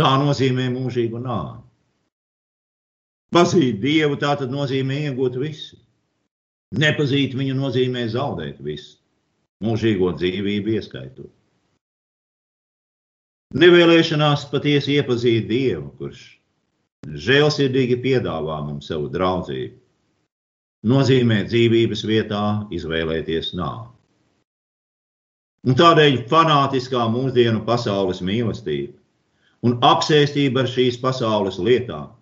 Tā 0.00 0.10
nozīmē 0.22 0.66
mūžīgu 0.72 1.20
nāvi. 1.22 1.60
Pazīt 3.30 3.78
Dievu 3.82 4.18
tā 4.18 4.32
tad 4.40 4.50
nozīmē 4.50 4.96
iegūt 5.06 5.38
visu. 5.38 5.78
Nepazīt 6.74 7.34
viņu 7.38 7.54
nozīmē 7.58 8.06
zaudēt 8.10 8.58
visu, 8.62 8.96
mūžīgo 9.62 10.10
dzīvību 10.18 10.74
ieskaitot. 10.78 11.30
Nevēlēšanās 13.58 14.46
patiesi 14.50 14.94
iepazīt 14.98 15.48
Dievu, 15.50 15.90
kurš 15.98 16.39
žēlsirdīgi 17.08 17.96
piedāvā 18.04 18.60
mums 18.66 18.90
savu 18.90 19.08
draudzību, 19.12 19.76
nozīmē 20.90 21.42
dzīvības 21.48 22.04
vietā 22.08 22.44
izvēlēties 22.76 23.52
nāvi. 23.58 23.88
Un 25.68 25.76
tādēļ 25.76 26.22
fanātiskā 26.30 27.04
mūsdienu 27.12 27.64
pasaules 27.66 28.22
mīlestība 28.24 28.96
un 29.66 29.76
apsēstība 29.84 30.62
ar 30.64 30.70
šīs 30.72 30.96
pasaules 31.02 31.58
lietām, 31.60 32.14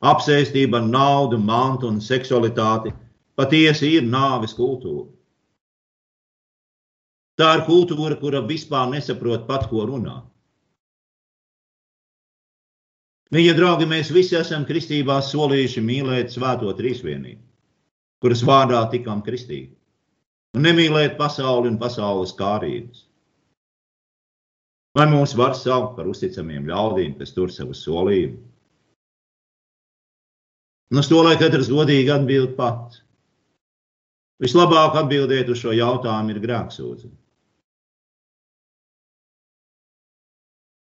apsēstība 0.00 0.80
ar 0.80 0.88
naudu, 0.88 1.36
mantu 1.38 1.90
un 1.92 2.00
seksualitāti 2.00 2.94
patiesi 3.36 3.98
ir 3.98 4.08
nāves 4.08 4.56
kultūra. 4.56 5.10
Tā 7.38 7.52
ir 7.58 7.66
kultūra, 7.68 8.16
kura 8.18 8.40
vispār 8.42 8.88
nesaprot 8.90 9.44
pat, 9.46 9.68
ko 9.70 9.84
runā. 9.86 10.22
Viņa 13.34 13.54
draugi, 13.58 13.84
mēs 13.88 14.08
visi 14.14 14.38
esam 14.38 14.64
kristībā 14.68 15.18
solījuši 15.24 15.82
mīlēt 15.84 16.32
svēto 16.32 16.70
trīsvienību, 16.78 17.42
kuras 18.24 18.44
vārdā 18.48 18.80
tikām 18.94 19.20
kristīti, 19.26 19.74
un 20.56 20.64
nemīlēt 20.64 21.18
pasauli 21.18 21.68
un 21.68 21.76
pasaules 21.82 22.32
kārības. 22.38 23.04
Vai 24.96 25.04
mūs 25.12 25.36
var 25.36 25.52
saukt 25.54 25.98
par 25.98 26.08
uzticamiem 26.08 26.64
ļaudīm, 26.70 27.18
kas 27.20 27.36
tur 27.36 27.52
savu 27.52 27.76
solījumu? 27.76 28.40
Nu, 30.96 31.04
to 31.04 31.20
lai 31.20 31.36
katrs 31.36 31.68
godīgi 31.68 32.08
atbild 32.14 32.56
pats. 32.56 33.02
Vislabāk 34.40 34.96
atbildēt 35.02 35.50
uz 35.52 35.60
šo 35.60 35.74
jautājumu 35.76 36.32
ir 36.32 36.40
grēksūdzība. 36.46 37.16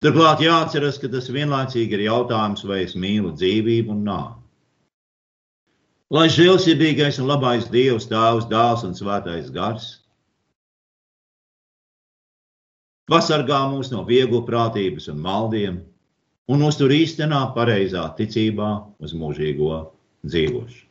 Turklāt 0.03 0.41
jāatcerās, 0.43 0.99
ka 0.99 1.09
tas 1.11 1.29
vienlaicīgi 1.31 1.95
ir 1.95 2.07
jautājums, 2.09 2.65
vai 2.67 2.81
es 2.83 2.97
mīlu 2.99 3.31
dzīvību 3.39 3.95
un 3.95 4.01
nāvi. 4.09 4.39
Lai 6.13 6.27
žēlsirdīgais 6.29 7.21
un 7.23 7.31
labais 7.31 7.69
Dievs, 7.73 8.09
Tēvs, 8.11 8.49
Dēls 8.51 8.83
un 8.85 8.97
Svētais 8.99 9.49
Gars 9.55 9.93
pasargā 13.13 13.63
mūs 13.73 13.91
no 13.93 14.05
vieglu 14.09 14.43
prātības 14.47 15.09
un 15.13 15.23
maldiem 15.23 15.81
un 16.53 16.63
uztur 16.67 16.93
īstenā 16.95 17.41
pareizā 17.57 18.05
ticībā 18.19 18.71
uz 19.03 19.15
mūžīgo 19.17 19.81
dzīvošanu. 20.27 20.89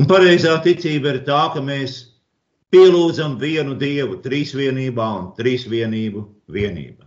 Un 0.00 0.08
pareizā 0.10 0.56
ticība 0.62 1.14
ir 1.14 1.22
tā, 1.26 1.40
ka 1.54 1.62
mēs 1.62 2.00
pielūdzam 2.74 3.36
vienu 3.38 3.76
Dievu 3.78 4.18
trīsvienībā 4.24 5.06
un 5.20 5.28
trīsvienību 5.38 6.24
vienībā. 6.50 7.06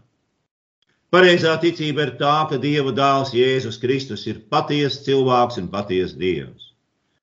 Pareizā 1.16 1.54
ticība 1.64 2.04
ir 2.04 2.10
tā, 2.20 2.34
ka 2.50 2.58
Dieva 2.60 2.92
dēls 2.92 3.30
Jēzus 3.32 3.78
Kristus 3.80 4.26
ir 4.28 4.42
patiesa 4.52 5.06
cilvēks 5.06 5.60
un 5.62 5.70
patiesa 5.72 6.18
Dievs. 6.20 6.74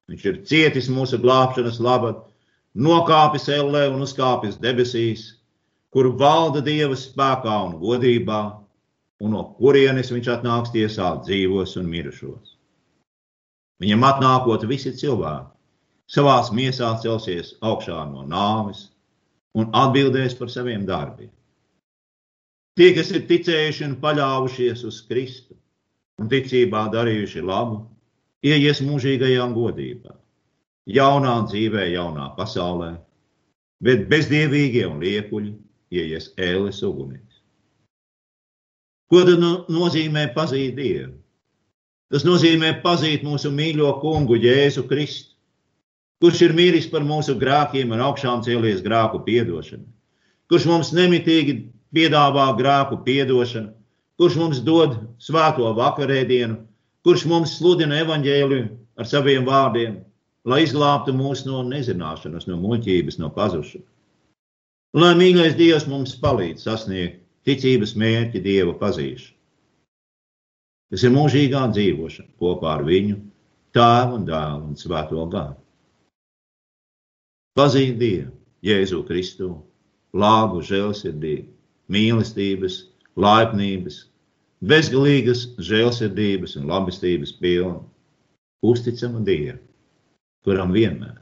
Viņš 0.09 0.25
ir 0.31 0.39
cietis 0.49 0.89
mūsu 0.89 1.19
glābšanas 1.21 1.81
labad, 1.85 2.23
nokāpis 2.87 3.51
ellē 3.53 3.87
un 3.93 4.01
uzkāpis 4.07 4.57
debesīs, 4.63 5.27
kur 5.93 6.09
valda 6.23 6.65
Dieva 6.65 6.97
spēkā 6.97 7.59
un 7.67 7.77
godībā, 7.83 8.41
un 9.21 9.37
no 9.37 9.45
kurienes 9.61 10.13
viņš 10.17 10.33
atnāks 10.39 10.73
tiesāt 10.73 11.23
dzīvos 11.29 11.77
un 11.81 11.93
mirušos. 11.93 12.57
Viņam 13.85 14.09
atnākot 14.09 14.65
visi 14.71 14.95
cilvēki, 14.97 15.53
savās 16.09 16.51
miesās 16.57 17.05
celsies 17.05 17.53
augšā 17.61 18.01
no 18.09 18.25
nāves 18.33 18.87
un 19.55 19.69
atbildēs 19.77 20.41
par 20.41 20.49
saviem 20.49 20.89
darbiem. 20.89 21.33
Tie, 22.75 22.91
kas 22.95 23.13
ir 23.15 23.23
ticējuši 23.29 23.85
un 23.87 23.99
paļāvušies 24.03 24.81
uz 24.89 24.97
Kristu 25.07 25.55
un 26.19 26.31
ticībā 26.31 26.89
darījuši 26.91 27.43
labu, 27.47 27.85
ieies 28.43 28.81
mūžīgajā 28.83 29.45
godībā, 29.55 30.15
jaunā 30.91 31.37
dzīvē, 31.47 31.85
jaunā 31.93 32.33
pasaulē, 32.39 32.95
bet 33.85 34.09
bezdievīgie 34.11 34.89
un 34.89 34.99
liekuļi 35.03 35.53
ieies 35.95 36.33
ēles 36.35 36.83
ugunīs. 36.87 37.43
Ko 39.11 39.23
tad 39.29 39.39
no, 39.39 39.53
nozīmē 39.71 40.27
pazīt 40.35 40.75
Dievu? 40.75 41.15
Tas 42.11 42.27
nozīmē 42.27 42.73
pazīt 42.83 43.23
mūsu 43.27 43.51
mīļo 43.55 43.93
kungu 44.03 44.37
Jēzu 44.39 44.85
Kristu, 44.91 45.35
kurš 46.23 46.43
ir 46.49 46.55
mīlis 46.59 46.91
par 46.91 47.07
mūsu 47.07 47.37
grākiem 47.39 47.95
un 47.95 48.03
augšām 48.03 48.43
cēlies 48.47 48.83
grāku 48.83 49.23
piedošanu, 49.27 49.87
kurš 50.51 50.67
mums 50.71 50.93
nemitīgi 50.97 51.57
piedāvā 51.95 52.47
grāku 52.59 53.01
piedošanu, 53.07 53.73
kurš 54.21 54.39
mums 54.41 54.61
dod 54.67 54.97
svēto 55.23 55.71
vakarēdienu, 55.79 56.59
kurš 57.05 57.27
mums 57.31 57.57
sludina 57.59 58.01
evaņģēliju 58.05 58.69
ar 59.01 59.11
saviem 59.11 59.47
vārdiem, 59.49 59.99
lai 60.45 60.63
izglābtu 60.65 61.15
mūs 61.17 61.45
no 61.49 61.63
nezināšanas, 61.67 62.49
no 62.51 62.59
muļķības, 62.61 63.19
no 63.23 63.31
pazušanas. 63.35 63.89
Lai 64.95 65.15
mīļais 65.19 65.57
Dievs 65.59 65.89
mums 65.91 66.15
palīdz 66.23 66.69
sasniegt 66.69 67.23
ticības 67.49 67.97
mērķi 67.99 68.43
Dieva 68.45 68.77
pazīšanu. 68.79 69.33
Tas 70.95 71.03
ir 71.03 71.11
mūžīgā 71.11 71.65
dzīvošana 71.75 72.31
kopā 72.39 72.77
ar 72.77 72.85
viņu, 72.87 73.17
tēvu 73.75 74.21
un 74.21 74.27
dēlu 74.29 74.69
un 74.69 74.77
svēto 74.79 75.25
gāru. 75.33 75.59
Pazīt 77.59 77.99
Dievu, 77.99 78.31
Jēzu 78.63 79.01
Kristu, 79.09 79.49
lāgu 80.15 80.63
žēlsirdību, 80.63 81.54
mīlestības, 81.93 82.81
laipnības, 83.21 84.01
bezgalīgas 84.65 85.45
žēlsirdības 85.69 86.57
un 86.61 86.71
labestības 86.71 87.35
pilnu, 87.41 87.83
uzticamu 88.65 89.23
Dievu, 89.27 89.61
kuram 90.45 90.73
vienmēr, 90.73 91.21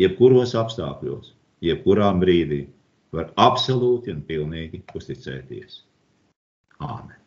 jebkuros 0.00 0.54
apstākļos, 0.58 1.34
jebkurā 1.66 2.12
brīdī 2.22 2.64
var 3.16 3.32
absolūti 3.40 4.14
un 4.14 4.24
pilnīgi 4.28 4.84
uzticēties. 4.94 5.82
Āmen! 6.78 7.25